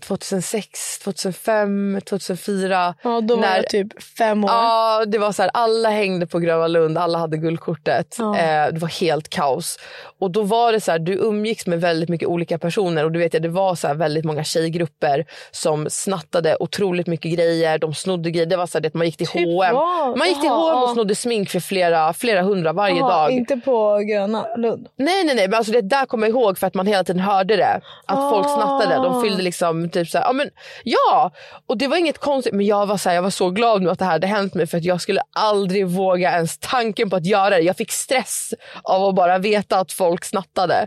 [0.00, 2.94] 2006, 2005, 2004.
[3.02, 4.50] Ja, då var när- jag typ fem år.
[4.50, 8.16] Ja, det var så här, alla hängde på Gröna Lund, alla hade guldkortet.
[8.18, 8.38] Ja.
[8.38, 9.78] Eh, det var helt kaos.
[10.18, 13.18] Och då var det så här, du umgicks med väldigt mycket olika personer och du
[13.18, 17.94] vet jag, det var så här väldigt många tjejgrupper som snattade otroligt mycket grejer, de
[17.94, 18.46] snodde grejer.
[18.46, 19.74] Det var så här, det, man gick till Typ H&M.
[20.18, 23.30] Man gick till H&M och snodde smink för flera, flera hundra varje Jaha, dag.
[23.32, 24.88] Inte på Gröna Lund.
[24.96, 25.48] Nej, nej, nej.
[25.48, 27.80] Men alltså det där kommer jag ihåg för att man hela tiden hörde det.
[28.06, 28.56] Att folk Ah.
[28.56, 28.94] snattade.
[28.94, 30.50] De fyllde liksom typ så här, ja men
[30.84, 31.30] ja.
[31.66, 32.54] Och det var inget konstigt.
[32.54, 34.54] Men jag var så här, jag var så glad nu att det här hade hänt
[34.54, 37.60] mig för att jag skulle aldrig våga ens tanken på att göra det.
[37.60, 40.86] Jag fick stress av att bara veta att folk snattade.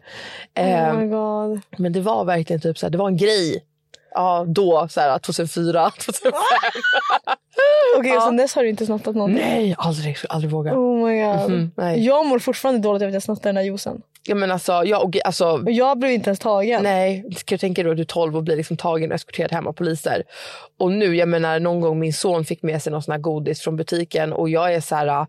[0.59, 1.61] Oh my god.
[1.77, 3.63] men det var verkligen typ så här, det var en grej.
[4.15, 6.33] Ja, då så här 2004, 2005.
[7.97, 9.45] Okej, och sen dess har du inte snattat någonting?
[9.45, 10.73] Nej, aldrig, aldrig våga.
[10.73, 11.51] Oh my god.
[11.51, 12.05] Mhm, nej.
[12.05, 14.01] Jag mår fortfarande dåligt över att jag snattade den där juicen.
[14.25, 16.83] Ja men alltså, jag, och, alltså jag blev inte ens tagen.
[16.83, 19.51] Nej, ska du tänka dig att du är 12 och blir liksom tagen och eskorterad
[19.51, 20.23] hem av poliser.
[20.79, 23.61] Och nu, jag menar någon gång min son fick med sig någon sån här godis
[23.61, 25.27] från butiken och jag är så här.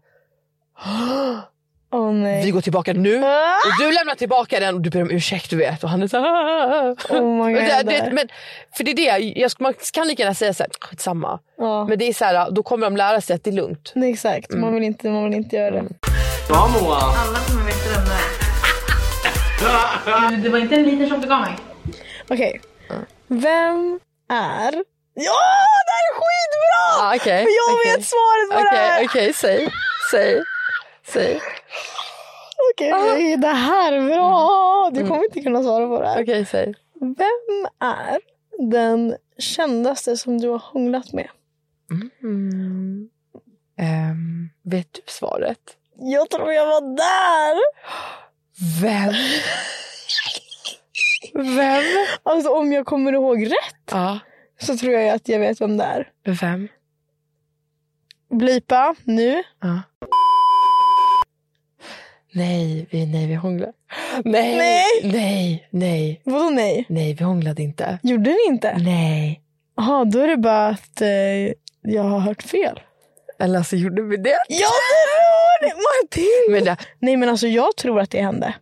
[2.13, 2.45] Nej.
[2.45, 5.57] Vi går tillbaka nu och du lämnar tillbaka den och du ber om ursäkt du
[5.57, 5.85] vet.
[5.85, 6.93] Och han är så här.
[6.93, 7.63] Oh my God.
[7.63, 8.29] det, det, men,
[8.77, 11.39] för det är det, jag, man kan lika gärna säga så här, skitsamma.
[11.59, 11.85] Ja.
[11.85, 13.93] Men det är så här, då kommer de lära sig att det är lugnt.
[13.95, 15.85] Nej, exakt, man, vill inte, man vill inte göra det.
[16.49, 17.01] Bra Moa!
[19.65, 21.57] Det Det var inte en liter som du gav mig.
[22.29, 22.61] Okej.
[23.27, 24.73] Vem är...
[25.15, 25.41] Ja,
[25.87, 27.03] det här är skitbra!
[27.03, 27.97] Ah, okej, För jag okej.
[27.97, 29.05] vet svaret på det Okej, här.
[29.05, 29.69] okej, säg.
[30.11, 30.43] Säg.
[31.07, 31.41] Säg.
[32.73, 34.91] Okej, okej, det här är bra.
[34.93, 36.23] Du kommer inte kunna svara på det här.
[36.23, 36.75] Okej, säg.
[37.01, 38.21] Vem är
[38.59, 41.29] den kändaste som du har hånglat med?
[42.23, 43.09] Mm.
[43.79, 45.59] Ehm, vet du svaret?
[45.97, 47.61] Jag tror jag var där.
[48.81, 49.13] Vem?
[51.35, 51.83] Vem?
[52.23, 54.19] Alltså om jag kommer ihåg rätt Ja,
[54.61, 56.11] så tror jag att jag vet vem det är.
[56.41, 56.69] vem?
[58.31, 59.43] Blipa nu.
[59.61, 59.83] Ja.
[62.33, 63.73] Nej, vi, nej, vi hånglade.
[64.25, 64.85] Nej, Nej.
[65.13, 66.85] nej, nej, Vadå nej?
[66.89, 67.99] nej, vi hånglade inte.
[68.03, 68.77] Gjorde ni inte?
[68.79, 69.41] Nej.
[69.77, 71.09] Jaha, då är det bara att eh,
[71.83, 72.81] jag har hört fel.
[73.45, 74.39] Eller alltså gjorde vi det?
[74.49, 75.75] Jag tror det!
[75.75, 76.51] Matilda!
[76.51, 76.77] Men det...
[76.99, 78.55] Nej men alltså jag tror att det hände.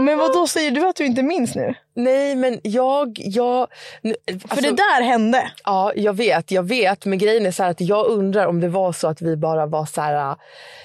[0.00, 1.74] Men vad då säger du att du inte minns nu?
[1.94, 3.20] Nej, men jag...
[3.24, 3.68] jag
[4.02, 5.50] nu, För alltså, det där hände.
[5.64, 7.04] Ja, jag vet, jag vet.
[7.04, 9.86] Men grejen är så att jag undrar om det var så att vi bara var
[9.86, 10.36] så här äh,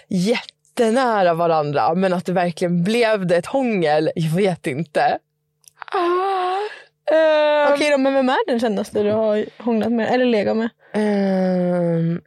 [0.08, 1.94] jättenära varandra.
[1.96, 4.12] Men att det verkligen blev det ett hångel.
[4.16, 5.18] Jag vet inte.
[7.12, 10.70] Ehm, Okej då, men vem är den kändaste du har hånglat med eller legat med?
[10.94, 12.22] ehm,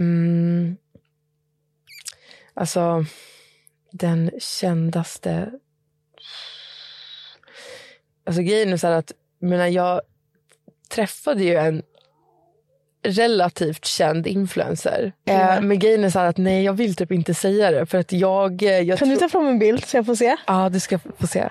[0.00, 0.76] mm,
[2.54, 3.04] alltså,
[3.92, 5.52] den kändaste...
[8.26, 10.00] Alltså grejen är så att menar, jag
[10.88, 11.82] träffade ju en
[13.02, 15.12] relativt känd influencer.
[15.26, 17.86] Eh, men grejen är så att nej, jag vill typ inte säga det.
[17.86, 18.62] För att jag...
[18.62, 20.36] eh, jag Kan du ta fram en bild så jag får se?
[20.46, 21.48] Ja, du ska få se.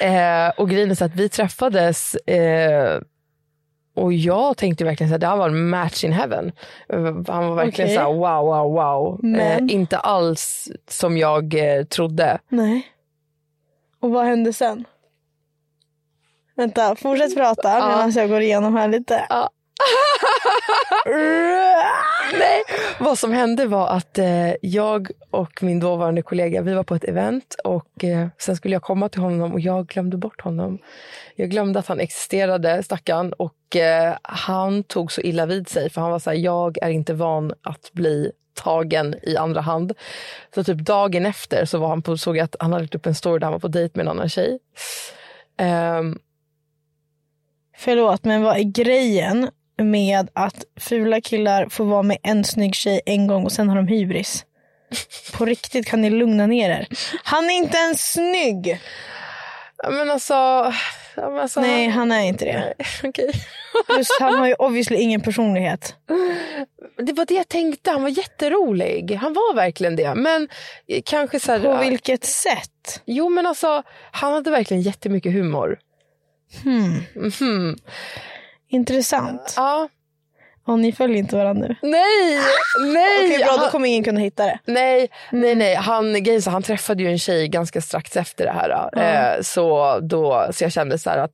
[0.00, 3.00] Eh, och grejen är så att vi träffades eh,
[4.00, 6.52] och jag tänkte verkligen att det här var en match in heaven.
[7.28, 7.96] Han var verkligen Okej.
[7.96, 9.20] så här wow, wow, wow.
[9.22, 9.68] Men?
[9.68, 12.38] Eh, inte alls som jag eh, trodde.
[12.48, 12.86] Nej.
[14.00, 14.84] Och vad hände sen?
[16.56, 19.26] Vänta, fortsätt prata medan jag går igenom här lite.
[19.28, 19.50] Ja.
[22.38, 22.62] Nej,
[23.00, 27.04] vad som hände var att eh, jag och min dåvarande kollega vi var på ett
[27.04, 30.78] event och eh, sen skulle jag komma till honom och jag glömde bort honom.
[31.36, 33.32] Jag glömde att han existerade, stackarn.
[33.32, 36.90] Och eh, han tog så illa vid sig för han var så här, jag är
[36.90, 39.92] inte van att bli tagen i andra hand.
[40.54, 43.06] Så typ dagen efter så var han på, såg jag att han hade lagt upp
[43.06, 44.58] en story där han var på dejt med en annan tjej.
[45.98, 46.18] Um,
[47.76, 49.50] Förlåt, men vad är grejen
[49.84, 53.76] med att fula killar får vara med en snygg tjej en gång och sen har
[53.76, 54.44] de hybris?
[55.32, 56.86] På riktigt, kan ni lugna ner er?
[57.24, 58.80] Han är inte ens snygg!
[59.88, 60.72] men alltså...
[61.16, 62.74] men alltså Nej, han är inte det.
[63.08, 63.32] Okej.
[63.86, 65.94] Plus, han har ju obviously ingen personlighet.
[66.96, 67.90] Det var det jag tänkte.
[67.90, 69.18] Han var jätterolig.
[69.20, 70.14] Han var verkligen det.
[70.14, 70.48] Men
[71.04, 71.60] kanske så här...
[71.60, 73.02] På vilket sätt?
[73.04, 75.78] Jo, men alltså, han hade verkligen jättemycket humor.
[76.62, 77.02] Hmm.
[77.14, 77.76] Mhm.
[78.70, 79.52] Intressant.
[79.56, 79.88] Ja.
[80.66, 81.76] Och ni följer inte varandra nu?
[81.82, 82.38] Nej!
[82.92, 83.26] Nej!
[83.26, 83.56] Okej, bra.
[83.64, 84.58] Då kommer ingen kunna hitta det.
[84.64, 85.74] nej, nej, nej.
[85.74, 88.90] Han, så, han träffade ju en tjej ganska strax efter det här.
[89.36, 91.32] Eh, så, då, så jag kände så här att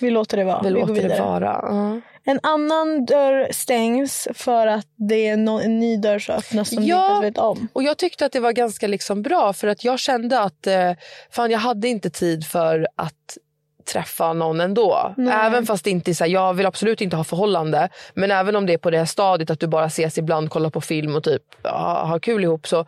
[0.00, 0.62] Vi låter det vara.
[0.62, 1.58] vi, Vi, låter det vara.
[1.62, 2.00] Ja.
[2.28, 6.84] En annan dörr stängs för att det är no- en ny dörr som öppnas som
[6.84, 7.08] Ja.
[7.08, 7.68] du inte vet om.
[7.72, 10.92] Och jag tyckte att det var ganska liksom bra för att jag kände att eh,
[11.30, 13.12] fan, jag hade inte tid för att
[13.86, 15.14] träffa någon ändå.
[15.16, 15.34] Nej.
[15.46, 17.88] Även fast det inte är så här, jag vill absolut inte ha förhållande.
[18.14, 20.70] Men även om det är på det här stadiet att du bara ses ibland, kollar
[20.70, 22.84] på film och typ ha, ha kul ihop så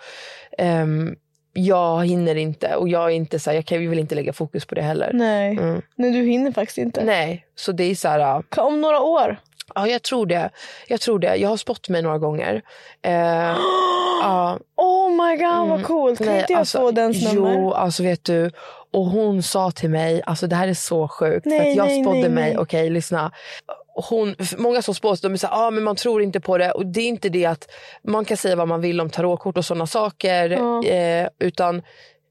[0.59, 1.17] ehm,
[1.53, 4.67] jag hinner inte och jag är inte så här, jag kan vill inte lägga fokus
[4.67, 5.11] på det heller.
[5.15, 5.57] Nej.
[5.59, 5.83] Mm.
[5.97, 7.05] Nej, du hinner faktiskt inte.
[7.05, 9.37] Nej, så det är så här, Om några år.
[9.75, 10.51] ja jag tror det.
[10.89, 11.37] Jag tror det.
[11.37, 12.63] Jag har spott mig några gånger.
[13.03, 13.13] Eh,
[14.23, 14.59] ja,
[15.31, 16.19] my god vad coolt.
[16.19, 17.55] Kan Nej, inte jag alltså, få dens nummer?
[17.55, 18.51] Jo, alltså vet du.
[18.93, 21.43] Och hon sa till mig, alltså det här är så sjukt.
[21.43, 23.33] för Nej, att jag nej, spådde nej, mig, okej lyssna.
[24.11, 26.71] Hon, många som spår, de är så här, ah, men man tror inte på det.
[26.71, 27.69] Och det är inte det att
[28.05, 30.51] man kan säga vad man vill om tarotkort och sådana saker.
[30.51, 30.85] Ja.
[30.85, 31.83] Eh, utan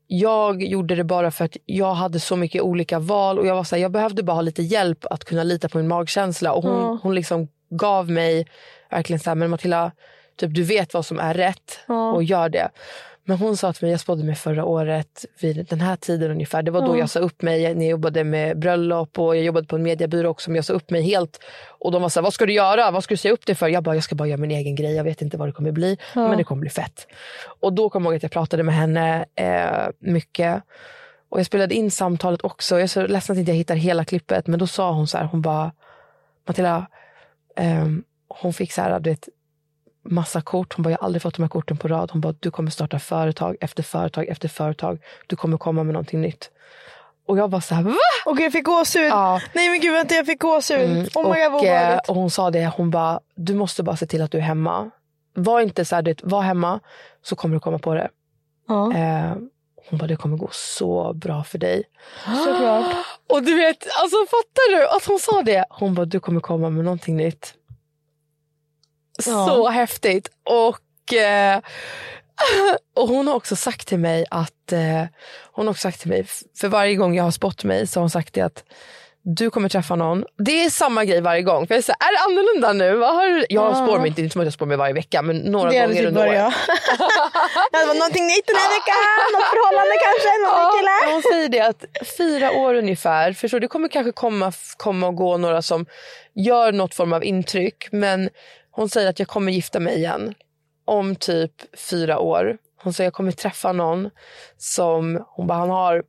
[0.07, 3.39] jag gjorde det bara för att jag hade så mycket olika val.
[3.39, 5.77] Och jag var så här, jag behövde bara ha lite hjälp att kunna lita på
[5.77, 6.53] min magkänsla.
[6.53, 6.99] Och hon, Ja.
[7.03, 8.47] hon liksom gav mig
[8.91, 9.91] verkligen så här, men Matilda,
[10.37, 12.11] typ, du vet vad som är rätt Ja.
[12.11, 12.69] och gör det.
[13.23, 16.63] Men hon sa till mig, jag spådde mig förra året vid den här tiden ungefär.
[16.63, 16.99] Det var då Ja.
[16.99, 20.29] jag sa upp mig när jag jobbade med bröllop och jag jobbade på en mediebyrå
[20.29, 20.49] också.
[20.49, 21.39] Men jag sa upp mig helt.
[21.67, 22.91] Och de var så här, vad ska du göra?
[22.91, 23.67] Vad ska du säga upp dig för?
[23.67, 24.95] Jag bara, jag ska bara göra min egen grej.
[24.95, 25.97] Jag vet inte vad det kommer bli.
[26.15, 26.27] Ja.
[26.27, 27.07] Men det kommer bli fett.
[27.59, 30.63] Och då kom jag ihåg att jag pratade med henne eh, mycket.
[31.29, 32.75] Och jag spelade in samtalet också.
[32.75, 34.47] Jag är så ledsen att inte jag hittar hela klippet.
[34.47, 35.71] Men då sa hon så här, hon bara,
[36.47, 36.87] Matilda,
[37.55, 39.29] ehm, hon fick så här, du vet,
[40.07, 40.73] massa kort.
[40.73, 42.11] Hon bara, jag har aldrig fått de här korten på rad.
[42.11, 44.99] Hon bara, du kommer starta företag efter företag efter företag.
[45.27, 46.51] Du kommer komma med någonting nytt.
[47.27, 47.95] Och jag var så här, va?
[48.25, 49.09] Och jag fick gåshud.
[49.09, 49.41] Ja.
[49.53, 50.89] Nej men gud vänta jag fick gåshud.
[50.91, 51.07] Mm.
[51.15, 52.09] Oh my god och, eh, obehagligt.
[52.09, 54.91] och hon sa det, hon bara, du måste bara se till att du är hemma.
[55.33, 56.79] Var inte så här, du vet, var hemma
[57.23, 58.09] så kommer du komma på det.
[58.67, 58.93] Ja.
[58.93, 59.33] Eh,
[59.89, 61.83] hon bara, det kommer gå så bra för dig.
[62.45, 62.95] Såklart.
[63.29, 65.65] Och du vet, alltså fattar du att hon sa det?
[65.69, 67.53] Hon bara, du kommer komma med någonting nytt.
[69.25, 69.45] Ja.
[69.47, 70.29] Så häftigt.
[70.49, 71.59] Och, eh,
[72.95, 75.03] och hon har också sagt till mig att, eh,
[75.51, 76.25] hon har också sagt till mig,
[76.59, 78.63] för varje gång jag har spott mig så har hon sagt det att
[79.29, 80.25] du kommer träffa någon.
[80.37, 81.67] Det är samma grej varje gång.
[81.67, 82.95] För jag är, så här, är det annorlunda nu?
[82.95, 83.25] Vad har?
[83.25, 83.75] Jag Ja.
[83.75, 85.95] spår mig inte, inte som att jag spår mig varje vecka men några Det gånger
[85.95, 86.31] typ under året.
[87.71, 88.95] det var någonting nytt den här veckan.
[89.33, 90.29] Något förhållande kanske.
[90.43, 91.13] Någon Ja, kille.
[91.13, 91.85] hon säger det att
[92.17, 95.85] fyra år ungefär, förstår det kommer kanske komma, komma och gå några som
[96.35, 98.29] gör något form av intryck men
[98.77, 100.33] hon säger att jag kommer gifta mig igen
[100.85, 102.57] om typ fyra år.
[102.83, 104.09] Hon säger jag kommer träffa någon
[104.57, 106.03] som, hon bara han har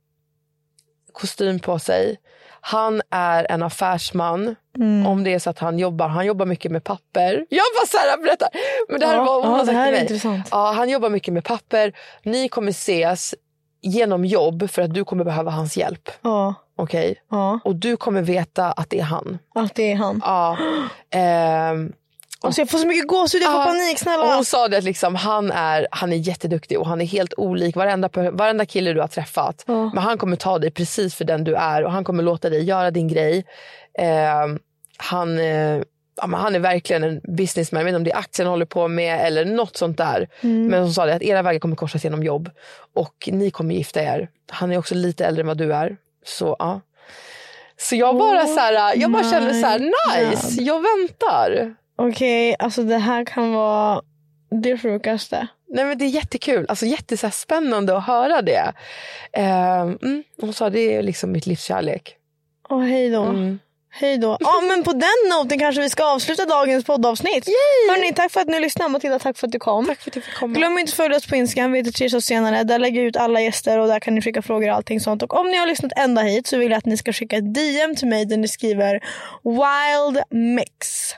[1.13, 2.17] kostym på sig.
[2.61, 4.55] Han är en affärsman.
[4.77, 5.07] Mm.
[5.07, 7.45] Om det är så att han jobbar, han jobbar mycket med papper.
[7.49, 8.49] Jag bara så här berättar.
[8.89, 10.47] Men det här Ja, vad hon ja, det här är intressant.
[10.51, 11.93] Ja, han jobbar mycket med papper.
[12.23, 13.35] Ni kommer ses
[13.81, 16.09] genom jobb för att du kommer behöva hans hjälp.
[16.21, 16.53] Ja.
[16.75, 17.15] Okej?
[17.29, 17.59] Ja.
[17.63, 19.39] Och du kommer veta att det är han.
[19.55, 20.21] Att det är han.
[20.25, 20.57] Ja.
[21.11, 21.93] Ehm,
[22.41, 24.35] Alltså jag får så mycket gåshud, jag får panik och snälla.
[24.35, 27.75] hon sa det att liksom, han, är, han är jätteduktig och han är helt olik
[27.75, 29.63] varenda, varenda kille du har träffat.
[29.67, 32.63] Men han kommer ta dig precis för den du är och han kommer låta dig
[32.63, 33.45] göra din grej.
[33.99, 34.59] Ehm,
[34.97, 35.81] han, eh,
[36.21, 37.79] ja, men han är verkligen en businessman.
[37.79, 40.29] Jag vet inte om det är aktien han håller på med eller något sånt där.
[40.41, 40.67] Mm.
[40.67, 42.49] Men hon sa det att era vägar kommer korsas genom jobb
[42.95, 44.29] och ni kommer gifta er.
[44.49, 45.97] Han är också lite äldre än vad du är.
[46.25, 46.81] Så ja.
[47.77, 51.75] Så jag bara, så här, jag bara kände så här, nice, jag väntar.
[52.01, 54.01] Okej, alltså det här kan vara
[54.61, 55.47] det sjukaste.
[55.67, 58.73] Nej, men det är jättekul, alltså jätte, så här, spännande att höra det.
[59.33, 62.15] Eh, mm, hon sa det är liksom mitt livs kärlek.
[62.69, 63.23] Åh hej då.
[63.23, 63.59] Mm.
[63.91, 64.37] Hej då.
[64.39, 67.47] Ja men på den noten kanske vi ska avsluta dagens poddavsnitt.
[67.89, 68.91] Hörni, tack för att ni lyssnade.
[68.91, 69.85] Matilda, tack för att du kom.
[69.85, 70.53] Tack för att du fick komma.
[70.53, 72.63] Glöm inte att följa oss på Instagram, vi heter Cheers senare.
[72.63, 75.23] Där lägger jag ut alla gäster och där kan ni skicka frågor och allting sånt.
[75.23, 77.53] Och om ni har lyssnat ända hit så vill jag att ni ska skicka ett
[77.53, 79.03] DM till mig där ni skriver
[79.43, 81.15] Wild Mix.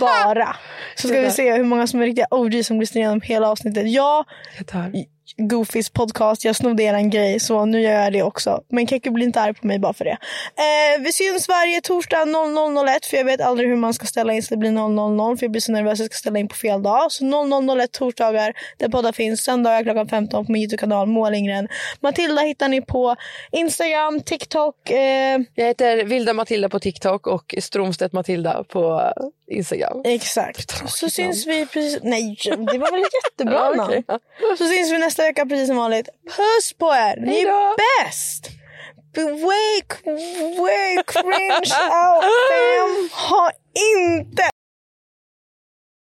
[0.00, 0.56] Bara.
[0.94, 3.90] Så ska vi se hur många som är riktiga OG som lyssnar igenom hela avsnittet.
[3.90, 4.24] Jag
[4.58, 5.06] Jag.
[5.38, 6.44] Goofys podcast.
[6.44, 8.60] Jag snodde eran grej så nu gör jag det också.
[8.68, 10.10] Men Kekki blir inte arg på mig bara för det.
[10.56, 14.42] Eh, vi syns varje torsdag 00.01 för jag vet aldrig hur man ska ställa in
[14.42, 16.54] så det blir 00.00 för jag blir så nervös att jag ska ställa in på
[16.54, 17.12] fel dag.
[17.12, 19.40] Så 00.01 torsdagar där poddar finns.
[19.40, 21.68] Söndagar klockan 15 på min Youtube-kanal Moa Lindgren.
[22.00, 23.16] Matilda hittar ni på
[23.52, 24.90] Instagram, TikTok.
[24.90, 29.12] Eh, Jag heter Vilda Matilda på TikTok och Stromstedt Matilda på
[29.50, 30.02] Instagram.
[30.04, 30.90] exakt.
[30.90, 31.98] Så syns vi precis...
[32.02, 32.36] Nej,
[32.72, 33.80] det var väl ett jättebra namn.
[33.80, 34.04] okej.
[34.58, 36.08] Så syns vi nästa vecka precis som vanligt.
[36.36, 37.16] Puss på er!
[37.20, 38.50] Ni är bäst!
[39.16, 39.82] Way,
[40.58, 41.72] way cringe
[42.02, 43.08] out fam.
[43.12, 44.42] Ha inte